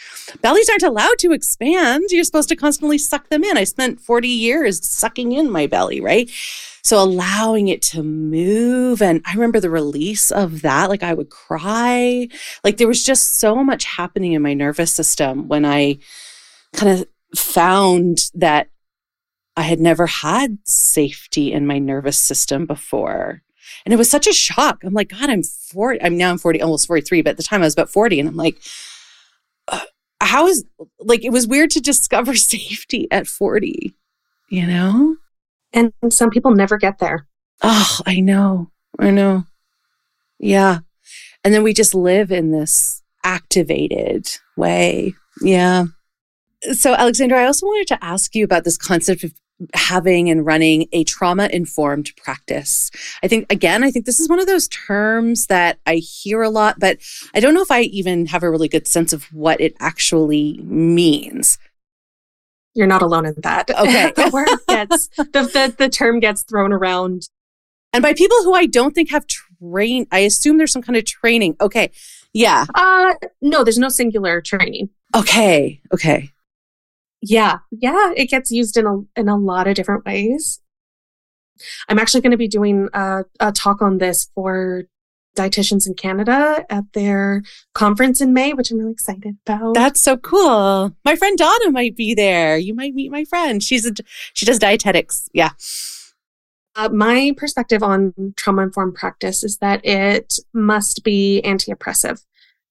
[0.42, 2.06] bellies aren't allowed to expand.
[2.10, 3.58] You're supposed to constantly suck them in.
[3.58, 6.30] I spent 40 years sucking in my belly, right?
[6.84, 9.02] So allowing it to move.
[9.02, 10.90] And I remember the release of that.
[10.90, 12.28] Like I would cry.
[12.64, 16.00] Like there was just so much happening in my nervous system when I
[16.74, 18.70] kind of found that
[19.60, 23.42] I had never had safety in my nervous system before.
[23.84, 24.86] And it was such a shock.
[24.86, 26.02] I'm like, God, I'm 40.
[26.02, 28.22] I'm now I'm 40, almost 43, but at the time I was about 40.
[28.22, 28.58] And I'm like,
[29.68, 29.82] uh,
[30.22, 30.64] how is
[31.00, 33.94] like, it was weird to discover safety at 40,
[34.48, 35.18] you know?
[35.74, 37.28] And some people never get there.
[37.62, 38.72] Oh, I know.
[38.98, 39.44] I know.
[40.40, 40.80] Yeah.
[41.44, 45.16] And then we just live in this activated way.
[45.42, 45.88] Yeah.
[46.72, 49.34] So, Alexandra, I also wanted to ask you about this concept of
[49.74, 52.92] having and running a trauma informed practice.
[53.24, 56.50] I think, again, I think this is one of those terms that I hear a
[56.50, 57.00] lot, but
[57.34, 60.60] I don't know if I even have a really good sense of what it actually
[60.64, 61.58] means.
[62.74, 63.70] You're not alone in that.
[63.70, 64.12] Okay.
[64.16, 67.28] the word gets, the, the, the term gets thrown around.
[67.92, 71.06] And by people who I don't think have trained, I assume there's some kind of
[71.06, 71.58] training.
[71.60, 71.92] Okay.
[72.34, 72.66] Yeah.
[72.74, 74.90] Uh, no, there's no singular training.
[75.16, 75.82] Okay.
[75.94, 76.32] Okay.
[77.22, 80.62] Yeah, yeah, it gets used in a in a lot of different ways.
[81.90, 84.86] I'm actually going to be doing a, a talk on this for
[85.36, 87.44] dietitians in Canada at their
[87.74, 89.74] conference in May, which I'm really excited about.
[89.74, 90.96] That's so cool.
[91.06, 92.58] My friend Donna might be there.
[92.58, 93.64] You might meet my friend.
[93.64, 93.94] She's a,
[94.34, 95.30] she does dietetics.
[95.34, 95.52] Yeah.
[96.76, 102.22] Uh, my perspective on trauma informed practice is that it must be anti oppressive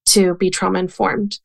[0.06, 1.40] to be trauma informed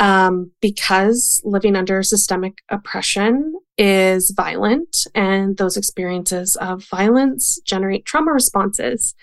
[0.00, 8.32] um, because living under systemic oppression is violent and those experiences of violence generate trauma
[8.32, 9.14] responses.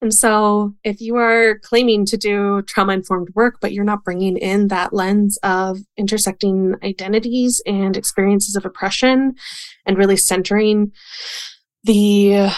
[0.00, 4.36] And so if you are claiming to do trauma informed work, but you're not bringing
[4.36, 9.34] in that lens of intersecting identities and experiences of oppression
[9.86, 10.92] and really centering
[11.82, 12.52] the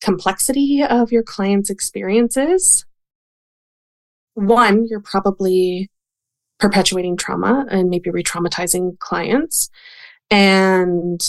[0.00, 2.86] complexity of your client's experiences,
[4.34, 5.90] one, you're probably
[6.58, 9.70] perpetuating trauma and maybe re-traumatizing clients.
[10.30, 11.20] And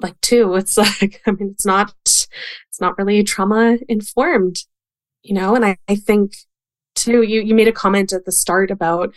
[0.00, 4.64] like two, it's like, I mean, it's not, it's not really trauma informed,
[5.22, 5.54] you know?
[5.54, 6.32] And I, I think
[6.94, 9.14] too, you, you made a comment at the start about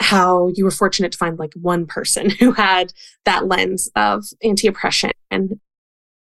[0.00, 2.92] how you were fortunate to find like one person who had
[3.24, 5.60] that lens of anti-oppression and,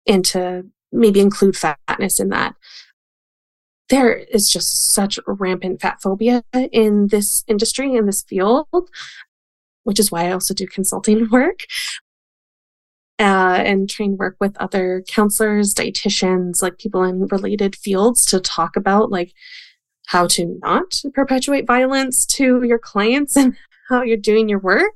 [0.06, 2.54] and to maybe include fatness in that
[3.88, 8.66] there is just such rampant fat phobia in this industry, in this field,
[9.84, 11.60] which is why I also do consulting work.
[13.20, 18.74] Uh, and train work with other counselors, dietitians, like people in related fields to talk
[18.74, 19.32] about like
[20.06, 23.56] how to not perpetuate violence to your clients and
[23.88, 24.94] how you're doing your work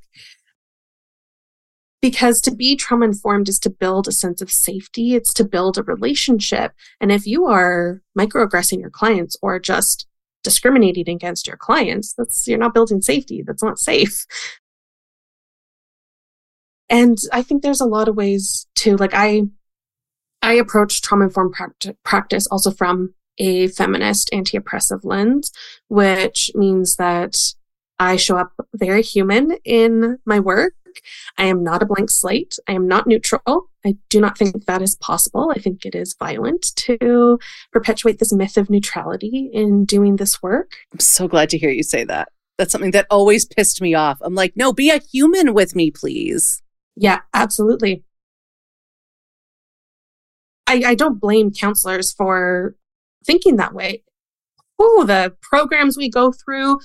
[2.01, 5.79] because to be trauma informed is to build a sense of safety it's to build
[5.79, 6.73] a relationship.
[7.01, 10.07] And if you are microaggressing your clients or just
[10.45, 14.27] discriminating against your clients that's you're not building safety that's not safe.
[16.91, 19.43] And i think there's a lot of ways to like i
[20.41, 21.55] i approach trauma informed
[22.05, 25.53] practice also from a feminist anti-oppressive lens
[25.89, 27.37] which means that
[27.99, 30.73] i show up very human in my work
[31.37, 32.59] I am not a blank slate.
[32.69, 33.71] I am not neutral.
[33.85, 35.53] I do not think that is possible.
[35.55, 37.39] I think it is violent to
[37.73, 40.77] perpetuate this myth of neutrality in doing this work.
[40.93, 42.29] I'm so glad to hear you say that.
[42.59, 44.19] That's something that always pissed me off.
[44.21, 46.63] I'm like, no, be a human with me, please.
[46.97, 48.05] Yeah, absolutely.
[50.67, 52.75] I, I don't blame counselors for
[53.25, 54.03] thinking that way.
[54.79, 56.81] Oh, the programs we go through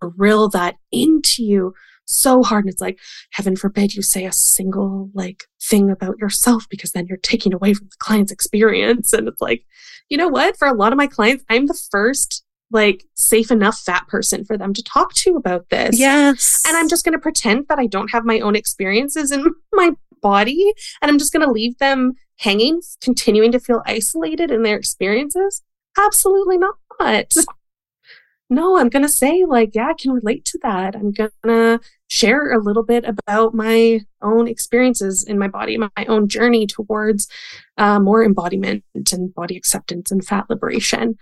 [0.00, 1.74] drill that into you
[2.08, 2.64] so hard.
[2.64, 2.98] And it's like,
[3.30, 7.74] heaven forbid you say a single like thing about yourself because then you're taking away
[7.74, 9.12] from the client's experience.
[9.12, 9.64] And it's like,
[10.08, 10.56] you know what?
[10.56, 14.58] For a lot of my clients, I'm the first like safe enough fat person for
[14.58, 15.98] them to talk to about this.
[15.98, 16.62] Yes.
[16.66, 19.92] And I'm just going to pretend that I don't have my own experiences in my
[20.20, 24.76] body and I'm just going to leave them hanging, continuing to feel isolated in their
[24.76, 25.62] experiences.
[25.98, 26.74] Absolutely not
[28.50, 30.94] no, I'm going to say, like, yeah, I can relate to that.
[30.94, 35.90] I'm going to share a little bit about my own experiences in my body, my
[36.08, 37.28] own journey towards
[37.76, 38.82] uh, more embodiment
[39.12, 41.16] and body acceptance and fat liberation.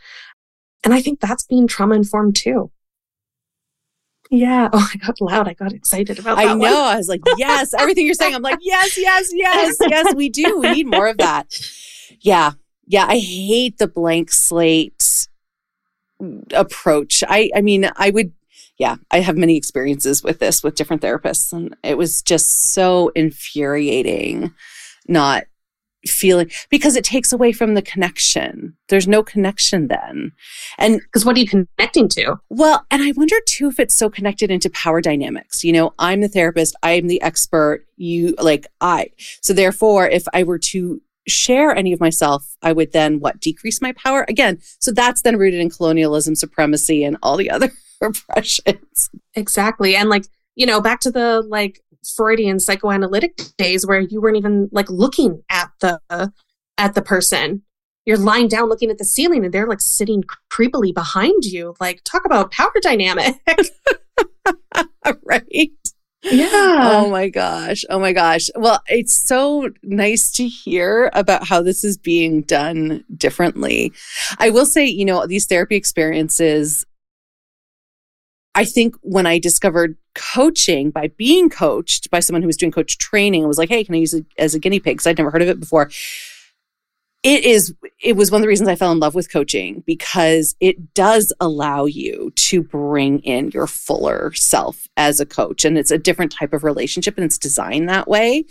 [0.84, 2.70] And I think that's being trauma informed too.
[4.30, 4.68] Yeah.
[4.72, 5.48] Oh, I got loud.
[5.48, 6.46] I got excited about that.
[6.46, 6.58] I know.
[6.58, 6.72] One.
[6.72, 8.34] I was like, yes, everything you're saying.
[8.34, 10.58] I'm like, yes, yes, yes, yes, we do.
[10.58, 11.58] We need more of that.
[12.20, 12.52] Yeah.
[12.86, 13.06] Yeah.
[13.08, 15.28] I hate the blank slate
[16.52, 17.22] approach.
[17.28, 18.32] I I mean, I would
[18.78, 23.10] yeah, I have many experiences with this with different therapists and it was just so
[23.14, 24.54] infuriating
[25.08, 25.44] not
[26.06, 28.76] feeling because it takes away from the connection.
[28.88, 30.32] There's no connection then.
[30.78, 32.36] And because what are you connecting to?
[32.48, 35.64] Well, and I wonder too if it's so connected into power dynamics.
[35.64, 39.10] You know, I'm the therapist, I am the expert, you like I.
[39.42, 43.82] So therefore, if I were to share any of myself, I would then what decrease
[43.82, 44.60] my power again.
[44.78, 47.72] So that's then rooted in colonialism, supremacy, and all the other
[48.02, 49.10] oppressions.
[49.34, 49.96] Exactly.
[49.96, 51.80] And like, you know, back to the like
[52.16, 56.00] Freudian psychoanalytic days where you weren't even like looking at the
[56.78, 57.62] at the person.
[58.06, 61.74] you're lying down looking at the ceiling and they're like sitting creepily behind you.
[61.80, 63.34] Like, talk about power dynamic.
[65.24, 65.70] right.
[66.22, 66.78] Yeah.
[66.92, 67.84] Oh my gosh.
[67.90, 68.48] Oh my gosh.
[68.56, 73.92] Well, it's so nice to hear about how this is being done differently.
[74.38, 76.84] I will say, you know, these therapy experiences,
[78.56, 82.98] I think when I discovered coaching by being coached by someone who was doing coach
[82.98, 84.96] training, I was like, hey, can I use it as a guinea pig?
[84.96, 85.90] Because I'd never heard of it before
[87.26, 90.54] it is it was one of the reasons I fell in love with coaching because
[90.60, 95.90] it does allow you to bring in your fuller self as a coach and it's
[95.90, 98.44] a different type of relationship and it's designed that way.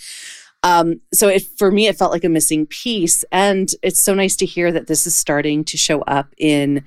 [0.64, 4.36] Um, so it for me it felt like a missing piece and it's so nice
[4.38, 6.84] to hear that this is starting to show up in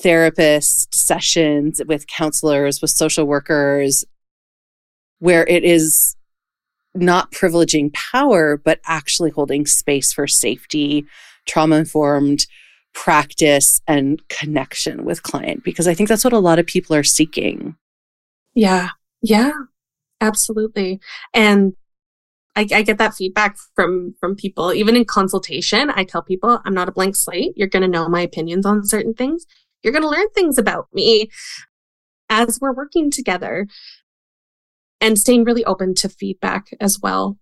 [0.00, 4.04] therapist sessions with counselors with social workers
[5.18, 6.16] where it is
[6.94, 11.04] not privileging power, but actually holding space for safety,
[11.46, 12.46] trauma informed
[12.94, 17.04] practice, and connection with client, because I think that's what a lot of people are
[17.04, 17.76] seeking.
[18.54, 18.88] Yeah.
[19.22, 19.52] Yeah.
[20.20, 21.00] Absolutely.
[21.32, 21.74] And
[22.56, 26.74] I, I, get that feedback from from people even in consultation i tell people i'm
[26.74, 29.46] not a blank slate you're going to know my opinions on certain things
[29.82, 31.30] you're going to learn things about me
[32.28, 33.66] as we're working together
[35.00, 37.38] and staying really open to feedback as well,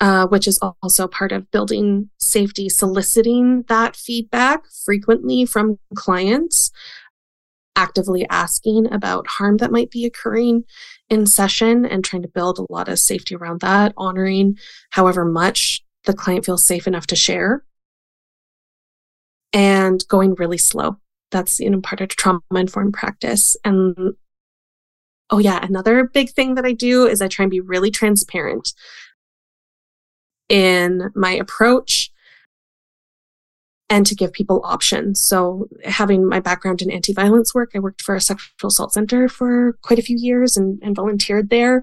[0.00, 6.70] uh, which is also part of building safety, soliciting that feedback frequently from clients,
[7.76, 10.64] actively asking about harm that might be occurring
[11.08, 14.56] in session and trying to build a lot of safety around that, honoring
[14.90, 17.64] however much the client feels safe enough to share,
[19.56, 20.98] and going really slow.
[21.32, 24.14] That's you know part of trauma informed practice and
[25.30, 25.58] Oh, yeah.
[25.60, 28.72] Another big thing that I do is I try and be really transparent
[30.48, 32.12] in my approach
[33.90, 35.20] and to give people options.
[35.20, 39.28] So, having my background in anti violence work, I worked for a sexual assault center
[39.28, 41.82] for quite a few years and, and volunteered there.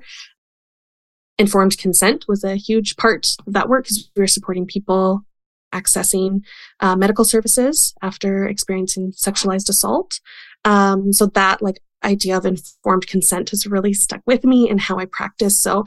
[1.38, 5.26] Informed consent was a huge part of that work because we were supporting people
[5.74, 6.42] accessing
[6.80, 10.20] uh, medical services after experiencing sexualized assault.
[10.66, 14.98] Um, so that like idea of informed consent has really stuck with me and how
[14.98, 15.60] I practice.
[15.60, 15.86] So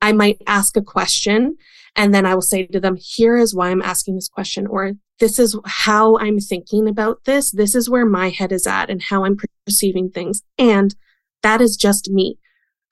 [0.00, 1.56] I might ask a question
[1.96, 4.92] and then I will say to them, here is why I'm asking this question, or
[5.18, 7.50] this is how I'm thinking about this.
[7.50, 9.36] This is where my head is at and how I'm
[9.66, 10.42] perceiving things.
[10.58, 10.94] And
[11.42, 12.38] that is just me.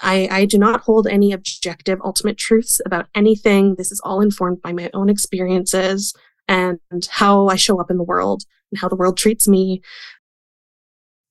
[0.00, 3.74] I, I do not hold any objective ultimate truths about anything.
[3.74, 6.14] This is all informed by my own experiences
[6.46, 6.78] and
[7.10, 9.82] how I show up in the world and how the world treats me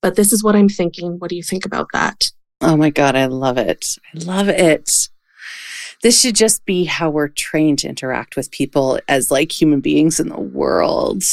[0.01, 1.19] but this is what I'm thinking.
[1.19, 2.31] What do you think about that?
[2.61, 3.97] Oh my God, I love it.
[4.15, 5.09] I love it.
[6.03, 10.19] This should just be how we're trained to interact with people as like human beings
[10.19, 11.23] in the world.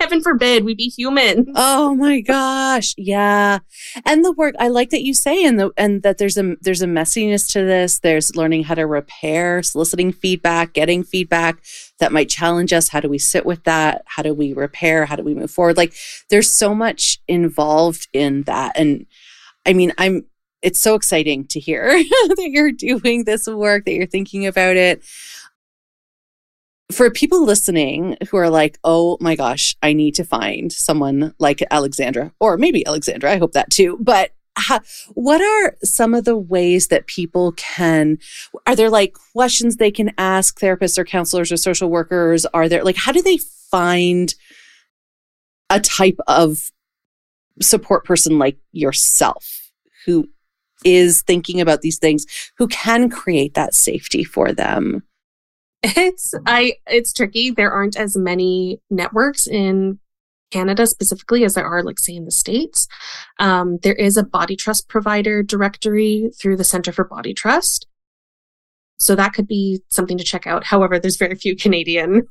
[0.00, 1.52] Heaven forbid we be human.
[1.54, 2.94] Oh my gosh.
[2.98, 3.60] Yeah.
[4.04, 6.82] And the work I like that you say and the and that there's a there's
[6.82, 8.00] a messiness to this.
[8.00, 11.62] There's learning how to repair, soliciting feedback, getting feedback
[11.98, 12.88] that might challenge us.
[12.88, 14.02] How do we sit with that?
[14.06, 15.06] How do we repair?
[15.06, 15.76] How do we move forward?
[15.76, 15.94] Like
[16.28, 18.72] there's so much involved in that.
[18.76, 19.06] And
[19.64, 20.26] I mean, I'm
[20.60, 25.04] it's so exciting to hear that you're doing this work, that you're thinking about it
[26.94, 31.62] for people listening who are like, oh my gosh, I need to find someone like
[31.70, 33.98] Alexandra, or maybe Alexandra, I hope that too.
[34.00, 34.30] But
[35.14, 38.18] what are some of the ways that people can,
[38.66, 42.46] are there like questions they can ask therapists or counselors or social workers?
[42.46, 43.38] Are there like, how do they
[43.70, 44.32] find
[45.70, 46.70] a type of
[47.60, 49.70] support person like yourself
[50.06, 50.28] who
[50.84, 52.26] is thinking about these things,
[52.58, 55.02] who can create that safety for them?
[55.84, 57.50] It's I it's tricky.
[57.50, 59.98] There aren't as many networks in
[60.50, 62.86] Canada specifically as there are, like, say, in the States.
[63.38, 67.86] Um, there is a body trust provider directory through the Center for Body Trust.
[68.98, 70.64] So that could be something to check out.
[70.64, 72.22] However, there's very few Canadian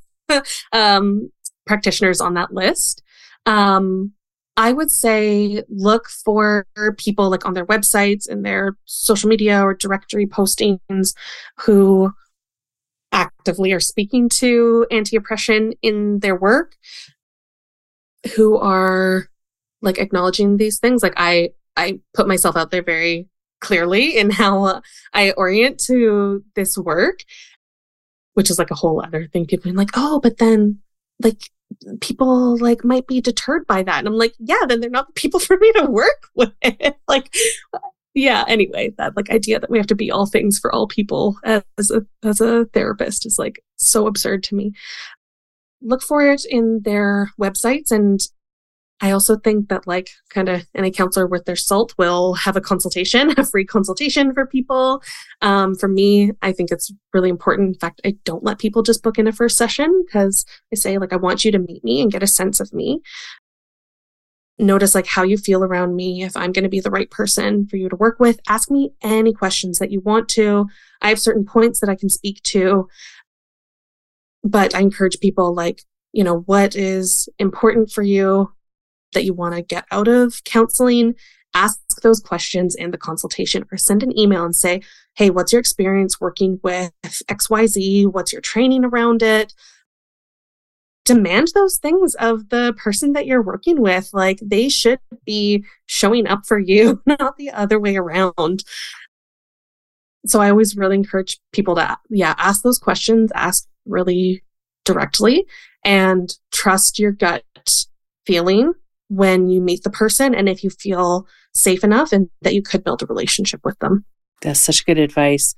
[0.72, 1.30] um,
[1.68, 3.04] practitioners on that list.
[3.45, 4.14] Um,
[4.56, 6.66] I would say look for
[6.97, 11.14] people like on their websites and their social media or directory postings
[11.58, 12.14] who
[13.14, 16.76] actively are speaking to anti oppression in their work
[18.36, 19.28] who are
[19.82, 21.03] like acknowledging these things.
[21.03, 23.28] Like I, I put myself out there very
[23.61, 24.82] clearly in how
[25.14, 27.24] I orient to this work,
[28.34, 29.45] which is like a whole other thing.
[29.45, 30.80] People being like, oh, but then
[31.22, 31.49] like
[32.01, 33.99] people like might be deterred by that.
[33.99, 36.51] And I'm like, yeah, then they're not the people for me to work with.
[37.07, 37.34] like
[38.14, 41.38] yeah anyway that like idea that we have to be all things for all people
[41.43, 44.72] as a as a therapist is like so absurd to me
[45.82, 48.22] look for it in their websites and
[49.03, 52.61] I also think that like kind of any counselor worth their salt will have a
[52.61, 55.03] consultation, a free consultation for people.
[55.41, 57.68] Um, for me, I think it's really important.
[57.68, 60.97] In fact, I don't let people just book in a first session because I say
[60.97, 63.01] like, I want you to meet me and get a sense of me.
[64.60, 66.24] Notice like how you feel around me.
[66.24, 68.93] If I'm going to be the right person for you to work with, ask me
[69.01, 70.68] any questions that you want to.
[71.01, 72.88] I have certain points that I can speak to,
[74.43, 75.82] but I encourage people like,
[76.12, 78.54] you know, what is important for you?
[79.14, 81.16] that you want to get out of counseling,
[81.54, 84.82] ask those questions in the consultation or send an email and say,
[85.16, 88.12] Hey, what's your experience working with XYZ?
[88.12, 89.54] What's your training around it?
[91.06, 94.10] Demand those things of the person that you're working with.
[94.14, 98.64] Like they should be showing up for you, not the other way around.
[100.26, 104.43] So I always really encourage people to, yeah, ask those questions, ask really
[104.86, 105.45] directly
[105.84, 107.43] and trust your gut
[108.26, 108.74] feeling
[109.10, 112.84] when you meet the person and if you feel safe enough and that you could
[112.84, 114.06] build a relationship with them.
[114.41, 115.56] That's such good advice.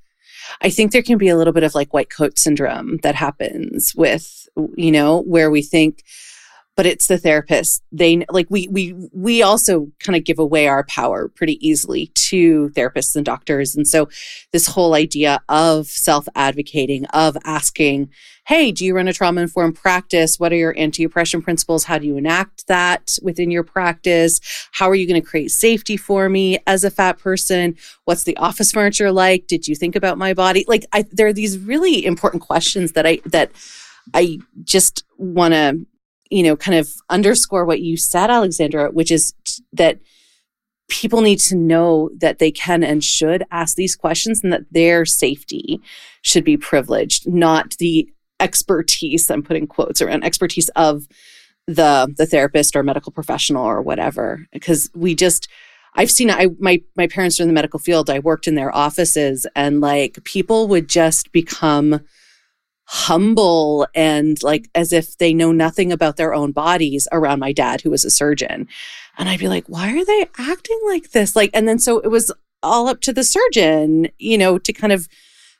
[0.61, 3.93] I think there can be a little bit of like white coat syndrome that happens
[3.95, 4.44] with,
[4.75, 6.03] you know, where we think,
[6.75, 7.83] but it's the therapist.
[7.93, 12.69] They like we we we also kind of give away our power pretty easily to
[12.71, 13.77] therapists and doctors.
[13.77, 14.09] And so
[14.51, 18.09] this whole idea of self-advocating, of asking,
[18.45, 20.37] hey, do you run a trauma informed practice?
[20.37, 21.85] What are your anti-oppression principles?
[21.85, 24.41] How do you enact that within your practice?
[24.73, 27.77] How are you going to create safety for me as a fat person?
[28.03, 29.47] What's the office furniture like?
[29.47, 30.65] Did you think about my body?
[30.67, 33.51] Like I, there are these really important questions that I that
[34.13, 35.85] I just want to
[36.29, 39.33] you know, kind of underscore what you said, Alexandra, which is
[39.73, 39.99] that
[40.87, 45.05] people need to know that they can and should ask these questions and that their
[45.05, 45.79] safety
[46.21, 51.07] should be privileged, not the expertise, I'm putting quotes around expertise of
[51.67, 54.45] the the therapist or medical professional or whatever.
[54.51, 55.47] Because we just
[55.95, 58.09] I've seen I my my parents are in the medical field.
[58.09, 62.01] I worked in their offices and like people would just become
[62.87, 67.81] humble and like as if they know nothing about their own bodies around my dad
[67.81, 68.67] who was a surgeon.
[69.17, 71.35] And i'd be like why are they acting like this?
[71.35, 72.31] Like and then so it was
[72.61, 75.07] all up to the surgeon you know to kind of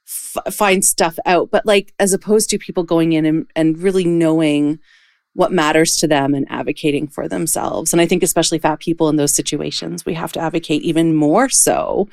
[0.06, 1.50] f- find stuff out.
[1.50, 4.80] But like as opposed to people going in and, and really knowing
[5.34, 7.92] what matters to them and advocating for themselves.
[7.92, 11.50] And i think especially fat people in those situations we have to advocate even more
[11.50, 12.08] so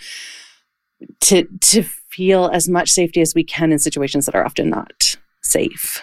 [1.20, 5.16] to to feel as much safety as we can in situations that are often not
[5.40, 6.02] safe.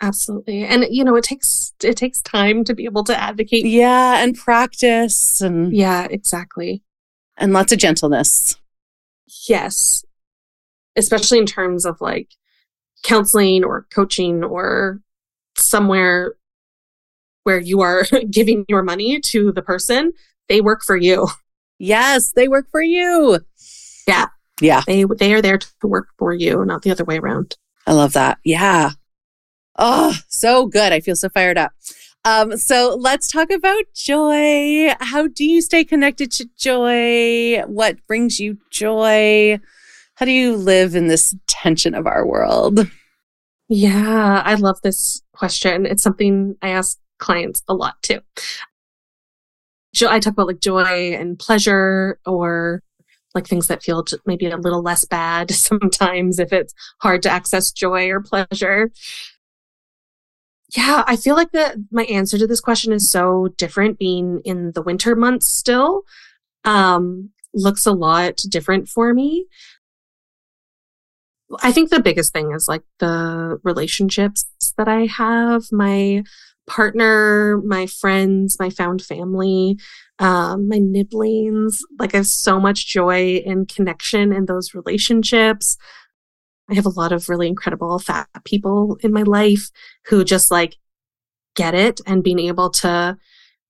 [0.00, 0.64] Absolutely.
[0.64, 3.66] And you know it takes it takes time to be able to advocate.
[3.66, 6.82] Yeah and practice and yeah exactly.
[7.36, 8.56] and lots of gentleness.
[9.48, 10.04] Yes.
[10.96, 12.30] Especially in terms of like
[13.02, 15.00] counseling or coaching or
[15.56, 16.34] somewhere
[17.44, 20.12] where you are giving your money to the person
[20.48, 21.28] they work for you.
[21.78, 23.40] Yes they work for you
[24.06, 24.26] yeah.
[24.60, 24.82] Yeah.
[24.86, 27.56] They they are there to work for you, not the other way around.
[27.86, 28.38] I love that.
[28.44, 28.90] Yeah.
[29.78, 30.92] Oh, so good.
[30.92, 31.72] I feel so fired up.
[32.24, 34.90] Um, so let's talk about joy.
[35.00, 37.62] How do you stay connected to joy?
[37.66, 39.58] What brings you joy?
[40.16, 42.86] How do you live in this tension of our world?
[43.70, 45.86] Yeah, I love this question.
[45.86, 48.20] It's something I ask clients a lot too.
[49.94, 52.82] So I talk about like joy and pleasure or
[53.34, 57.70] like things that feel maybe a little less bad sometimes if it's hard to access
[57.70, 58.90] joy or pleasure.
[60.76, 64.72] Yeah, I feel like that my answer to this question is so different being in
[64.72, 66.02] the winter months still.
[66.64, 69.46] Um, looks a lot different for me.
[71.62, 74.44] I think the biggest thing is like the relationships
[74.76, 76.22] that I have, my
[76.68, 79.76] partner, my friends, my found family
[80.20, 81.82] um, my nibblings.
[81.98, 85.76] Like I have so much joy and connection in those relationships.
[86.70, 89.70] I have a lot of really incredible fat people in my life
[90.06, 90.76] who just like
[91.56, 93.16] get it and being able to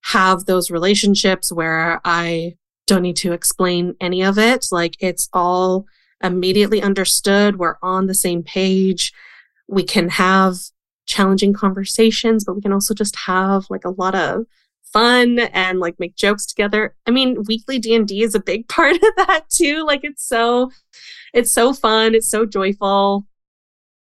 [0.03, 2.57] have those relationships where I
[2.87, 4.67] don't need to explain any of it.
[4.71, 5.87] Like it's all
[6.23, 7.59] immediately understood.
[7.59, 9.13] We're on the same page.
[9.69, 10.57] We can have
[11.07, 14.47] challenging conversations, but we can also just have like a lot of
[14.93, 16.95] fun and like make jokes together.
[17.07, 19.85] I mean, weekly D&D is a big part of that too.
[19.87, 20.71] Like it's so
[21.33, 23.27] it's so fun, it's so joyful.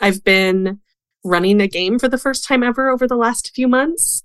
[0.01, 0.81] I've been
[1.25, 4.23] running a game for the first time ever over the last few months.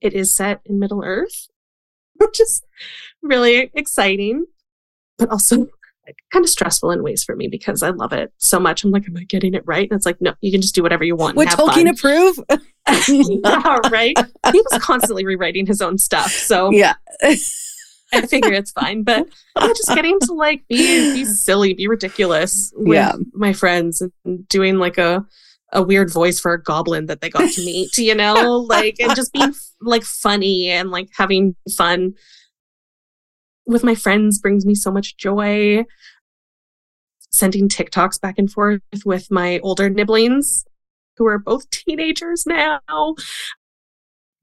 [0.00, 1.48] It is set in Middle Earth,
[2.16, 2.62] which is
[3.22, 4.46] really exciting,
[5.18, 5.68] but also
[6.32, 8.84] kind of stressful in ways for me because I love it so much.
[8.84, 9.88] I'm like, am I getting it right?
[9.90, 11.36] And it's like, no, you can just do whatever you want.
[11.36, 12.38] Would Tolkien approve?
[13.08, 14.16] yeah, right.
[14.52, 16.30] He was constantly rewriting his own stuff.
[16.30, 16.94] So yeah.
[17.22, 19.02] I figure it's fine.
[19.02, 19.26] But
[19.60, 23.12] yeah, just getting to like be be silly, be ridiculous with Yeah.
[23.32, 25.24] my friends and doing like a
[25.72, 29.16] a weird voice for a goblin that they got to meet, you know, like and
[29.16, 32.14] just being like funny and like having fun
[33.66, 35.84] with my friends brings me so much joy.
[37.32, 40.64] Sending TikToks back and forth with my older nibblings
[41.16, 42.80] who are both teenagers now.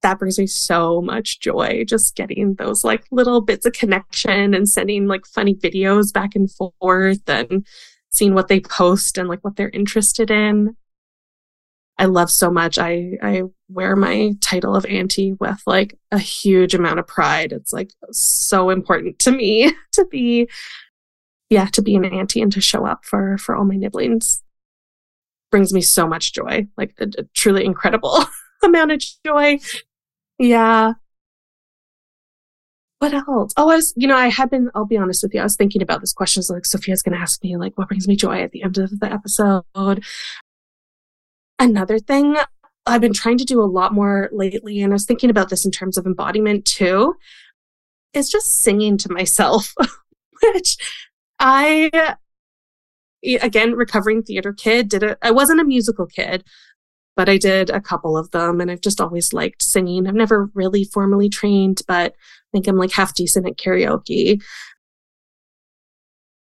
[0.02, 4.68] That brings me so much joy just getting those like little bits of connection and
[4.68, 7.66] sending like funny videos back and forth and
[8.14, 10.76] seeing what they post and like what they're interested in.
[11.98, 12.80] I love so much.
[12.80, 17.52] I I wear my title of auntie with like a huge amount of pride.
[17.52, 20.50] It's like so important to me to be
[21.50, 24.42] yeah, to be an auntie and to show up for for all my nibblings
[25.52, 26.66] brings me so much joy.
[26.78, 28.18] Like a, a truly incredible
[28.64, 29.60] amount of joy.
[30.40, 30.94] Yeah.
[33.00, 33.54] What else?
[33.58, 35.56] Oh, I was, you know, I had been, I'll be honest with you, I was
[35.56, 36.44] thinking about this question.
[36.44, 38.78] So like Sophia's going to ask me, like, what brings me joy at the end
[38.78, 39.64] of the episode?
[41.60, 42.38] Another thing
[42.86, 45.66] I've been trying to do a lot more lately, and I was thinking about this
[45.66, 47.16] in terms of embodiment too,
[48.14, 49.74] is just singing to myself,
[50.44, 50.78] which
[51.40, 52.16] I,
[53.42, 55.18] again, recovering theater kid, did it.
[55.22, 56.44] I wasn't a musical kid,
[57.16, 60.08] but I did a couple of them, and I've just always liked singing.
[60.08, 64.42] I've never really formally trained, but I think I'm like half decent at karaoke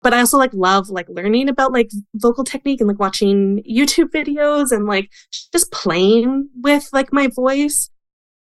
[0.03, 4.11] but I also like love like learning about like vocal technique and like watching YouTube
[4.11, 5.11] videos and like
[5.53, 7.91] just playing with like my voice,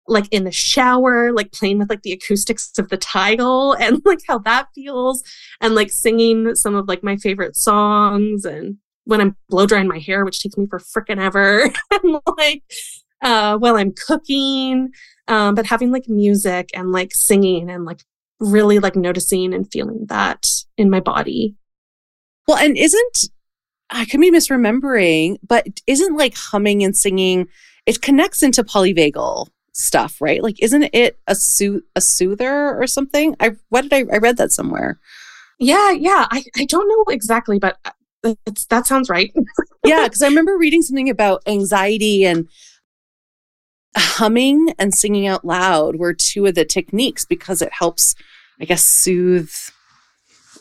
[0.08, 4.20] like in the shower, like playing with like the acoustics of the tile and like
[4.28, 5.24] how that feels
[5.62, 10.00] and like singing some of like my favorite songs and when I'm blow drying my
[10.00, 12.64] hair, which takes me for freaking ever, and like
[13.22, 14.90] uh, while I'm cooking,
[15.28, 18.02] um, but having like music and like singing and like
[18.40, 20.46] really like noticing and feeling that
[20.78, 21.56] in my body.
[22.48, 23.30] Well, and isn't
[23.90, 27.48] I could be misremembering, but isn't like humming and singing?
[27.86, 30.42] It connects into polyvagal stuff, right?
[30.42, 33.36] Like, isn't it a sooth a soother or something?
[33.40, 35.00] I what did I I read that somewhere?
[35.60, 36.28] Yeah, yeah.
[36.32, 39.34] I, I don't know exactly, but uh, it's, that sounds right.
[39.86, 42.48] yeah, because I remember reading something about anxiety and
[43.96, 48.16] humming and singing out loud were two of the techniques because it helps,
[48.60, 49.52] I guess, soothe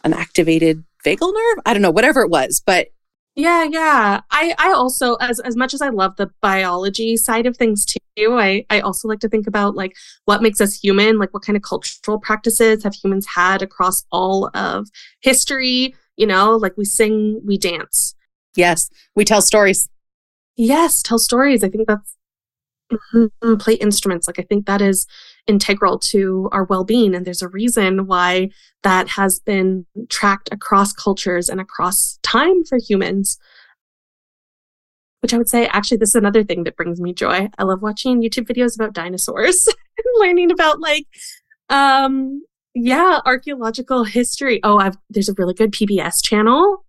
[0.05, 1.62] an activated vagal nerve.
[1.66, 2.89] I don't know, whatever it was, but
[3.35, 4.20] Yeah, yeah.
[4.31, 7.98] I, I also, as as much as I love the biology side of things too,
[8.39, 11.56] I, I also like to think about like what makes us human, like what kind
[11.56, 14.89] of cultural practices have humans had across all of
[15.20, 15.94] history.
[16.16, 18.15] You know, like we sing, we dance.
[18.55, 19.89] yes, we tell stories.
[20.56, 21.65] Yes, tell stories.
[21.65, 22.16] I think that's
[22.93, 24.27] Mhm, play instruments.
[24.27, 25.06] Like I think that is
[25.47, 28.51] integral to our well-being, and there's a reason why
[28.82, 33.39] that has been tracked across cultures and across time for humans.
[35.20, 37.48] Which I would say, actually, this is another thing that brings me joy.
[37.56, 39.66] I love watching YouTube videos about dinosaurs
[39.98, 41.06] and learning about like,
[41.70, 42.43] um,
[42.74, 44.61] yeah, archaeological history.
[44.62, 46.85] Oh, I've there's a really good PBS channel.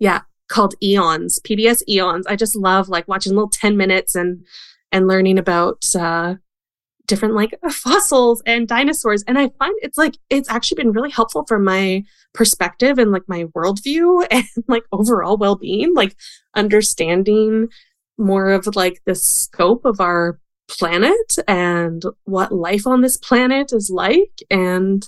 [0.00, 2.26] Yeah, called Eons, PBS Eons.
[2.26, 4.44] I just love like watching little 10 minutes and
[4.94, 6.36] and learning about uh
[7.06, 9.22] different like fossils and dinosaurs.
[9.26, 13.24] And I find it's like it's actually been really helpful for my perspective and like
[13.28, 16.16] my worldview and like overall well-being, like
[16.54, 17.68] understanding
[18.16, 20.38] more of like the scope of our
[20.68, 24.40] planet and what life on this planet is like.
[24.50, 25.06] And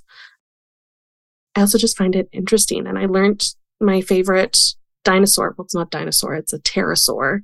[1.55, 2.87] I also just find it interesting.
[2.87, 4.59] And I learned my favorite
[5.05, 5.55] dinosaur.
[5.57, 7.41] Well, it's not dinosaur, it's a pterosaur.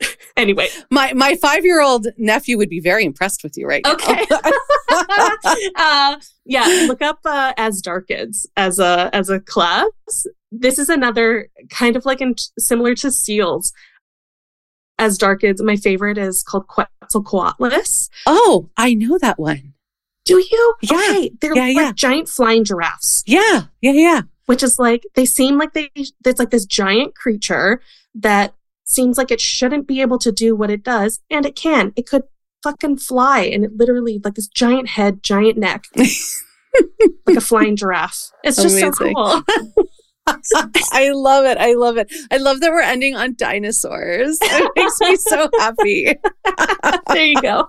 [0.36, 3.92] anyway, My my five year old nephew would be very impressed with you right now.
[3.94, 4.24] Okay.
[5.76, 9.88] uh, yeah, look up uh, azhdarchids as a as a class.
[10.52, 13.72] This is another kind of like in, similar to seals.
[15.00, 18.08] Azhdarchids, my favorite is called Quetzalcoatlus.
[18.26, 19.74] oh, I know that one.
[20.24, 20.74] Do you?
[20.82, 20.96] Yeah.
[20.96, 21.92] Okay, they're Yeah, like yeah.
[21.92, 24.20] giant flying giraffes, Yeah, yeah, yeah.
[24.46, 25.90] which is like they seem like they.
[25.94, 27.80] it's like this giant creature
[28.16, 28.54] that
[28.88, 31.92] seems like it shouldn't be able to do what it does, and it can.
[31.96, 32.24] It could
[32.62, 38.30] fucking fly, and it literally like this giant head, giant neck, like a flying giraffe.
[38.42, 39.42] It's just so cool.
[40.92, 41.58] I love it.
[41.58, 42.12] I love it.
[42.30, 44.38] I love that we're ending on dinosaurs.
[44.42, 46.14] It makes me so happy.
[47.08, 47.66] there you go.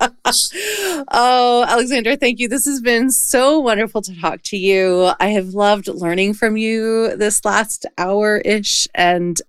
[1.12, 2.48] Oh, Alexandra, thank you.
[2.48, 5.12] This has been so wonderful to talk to you.
[5.20, 8.88] I have loved learning from you this last hour ish.
[8.94, 9.42] And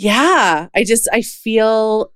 [0.00, 2.10] yeah, I just, I feel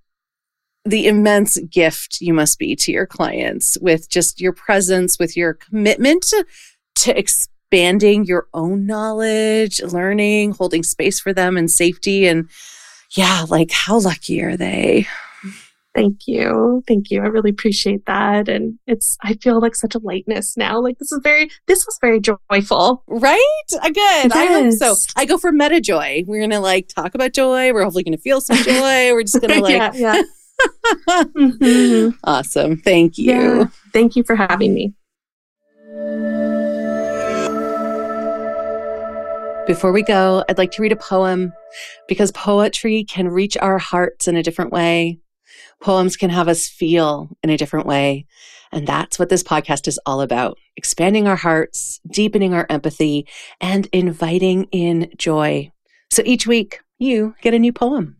[0.86, 5.52] the immense gift you must be to your clients with just your presence, with your
[5.52, 6.46] commitment to,
[6.94, 12.26] to expanding your own knowledge, learning, holding space for them and safety.
[12.26, 12.48] And
[13.10, 15.06] yeah, like how lucky are they?
[15.94, 16.82] Thank you.
[16.88, 17.22] Thank you.
[17.22, 18.48] I really appreciate that.
[18.48, 20.80] And it's, I feel like such a lightness now.
[20.80, 23.04] Like this is very, this was very joyful.
[23.06, 23.62] Right?
[23.82, 24.32] Again, yes.
[24.34, 24.96] I hope so.
[25.16, 26.24] I go for meta joy.
[26.26, 27.72] We're going to like talk about joy.
[27.72, 28.72] We're hopefully going to feel some joy.
[29.12, 30.22] We're just going to like, yeah, yeah.
[31.08, 32.10] mm-hmm.
[32.24, 32.78] Awesome.
[32.78, 33.26] Thank you.
[33.26, 33.64] Yeah.
[33.92, 34.94] Thank you for having me.
[39.66, 41.52] Before we go, I'd like to read a poem
[42.06, 45.20] because poetry can reach our hearts in a different way.
[45.84, 48.24] Poems can have us feel in a different way.
[48.72, 53.28] And that's what this podcast is all about expanding our hearts, deepening our empathy,
[53.60, 55.70] and inviting in joy.
[56.10, 58.16] So each week, you get a new poem.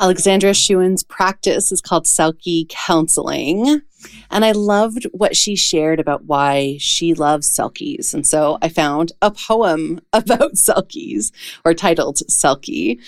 [0.00, 3.82] Alexandra Shewan's practice is called Selkie Counseling.
[4.30, 8.12] And I loved what she shared about why she loves Selkies.
[8.14, 11.32] And so I found a poem about Selkies
[11.64, 13.00] or titled Selkie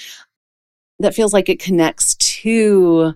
[0.98, 3.14] that feels like it connects to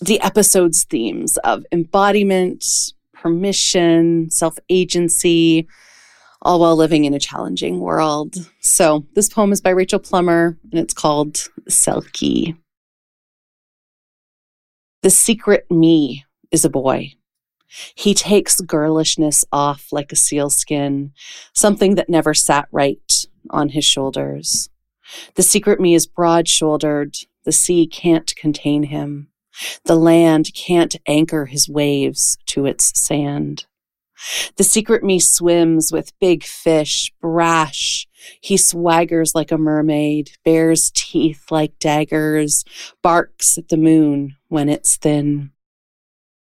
[0.00, 5.66] the episode's themes of embodiment, permission, self agency,
[6.42, 8.36] all while living in a challenging world.
[8.60, 12.56] So, this poem is by Rachel Plummer and it's called Selkie.
[15.02, 17.12] The secret me is a boy.
[17.94, 21.12] He takes girlishness off like a sealskin,
[21.54, 24.70] something that never sat right on his shoulders.
[25.36, 27.16] The secret me is broad shouldered.
[27.44, 29.28] The sea can't contain him.
[29.84, 33.66] The land can't anchor his waves to its sand.
[34.56, 38.08] The secret me swims with big fish, brash.
[38.40, 42.64] He swaggers like a mermaid, bares teeth like daggers,
[43.00, 45.52] barks at the moon when it's thin.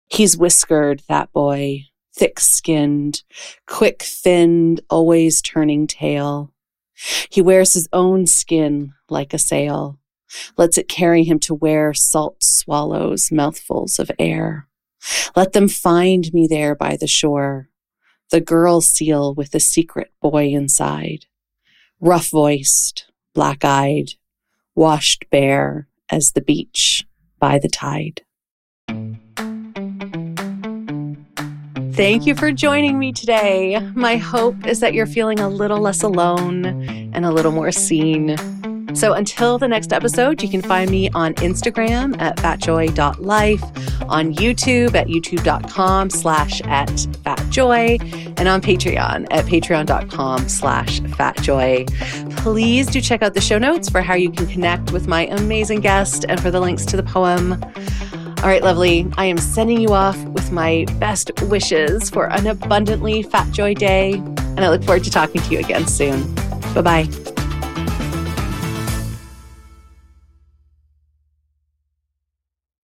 [0.08, 1.86] He's whiskered, that boy,
[2.16, 3.24] thick skinned,
[3.68, 6.54] quick finned, always turning tail.
[7.30, 10.00] He wears his own skin like a sail,
[10.58, 14.68] lets it carry him to where salt swallows mouthfuls of air.
[15.36, 17.70] Let them find me there by the shore,
[18.32, 21.26] the girl seal with the secret boy inside,
[22.02, 24.14] rough voiced, black eyed,
[24.76, 27.06] washed bare as the beach
[27.40, 28.22] by the tide.
[31.94, 33.80] Thank you for joining me today.
[33.94, 36.66] My hope is that you're feeling a little less alone
[37.14, 38.38] and a little more seen.
[38.94, 43.64] So until the next episode, you can find me on Instagram at fatjoy.life,
[44.10, 48.00] on YouTube at youtube.com slash at fatjoy,
[48.40, 52.38] and on Patreon at patreon.com slash fatjoy.
[52.38, 55.82] Please do check out the show notes for how you can connect with my amazing
[55.82, 57.54] guest and for the links to the poem.
[58.42, 59.06] All right, lovely.
[59.18, 64.14] I am sending you off with my best wishes for an abundantly fat joy day,
[64.14, 66.34] and I look forward to talking to you again soon.
[66.74, 67.49] Bye bye.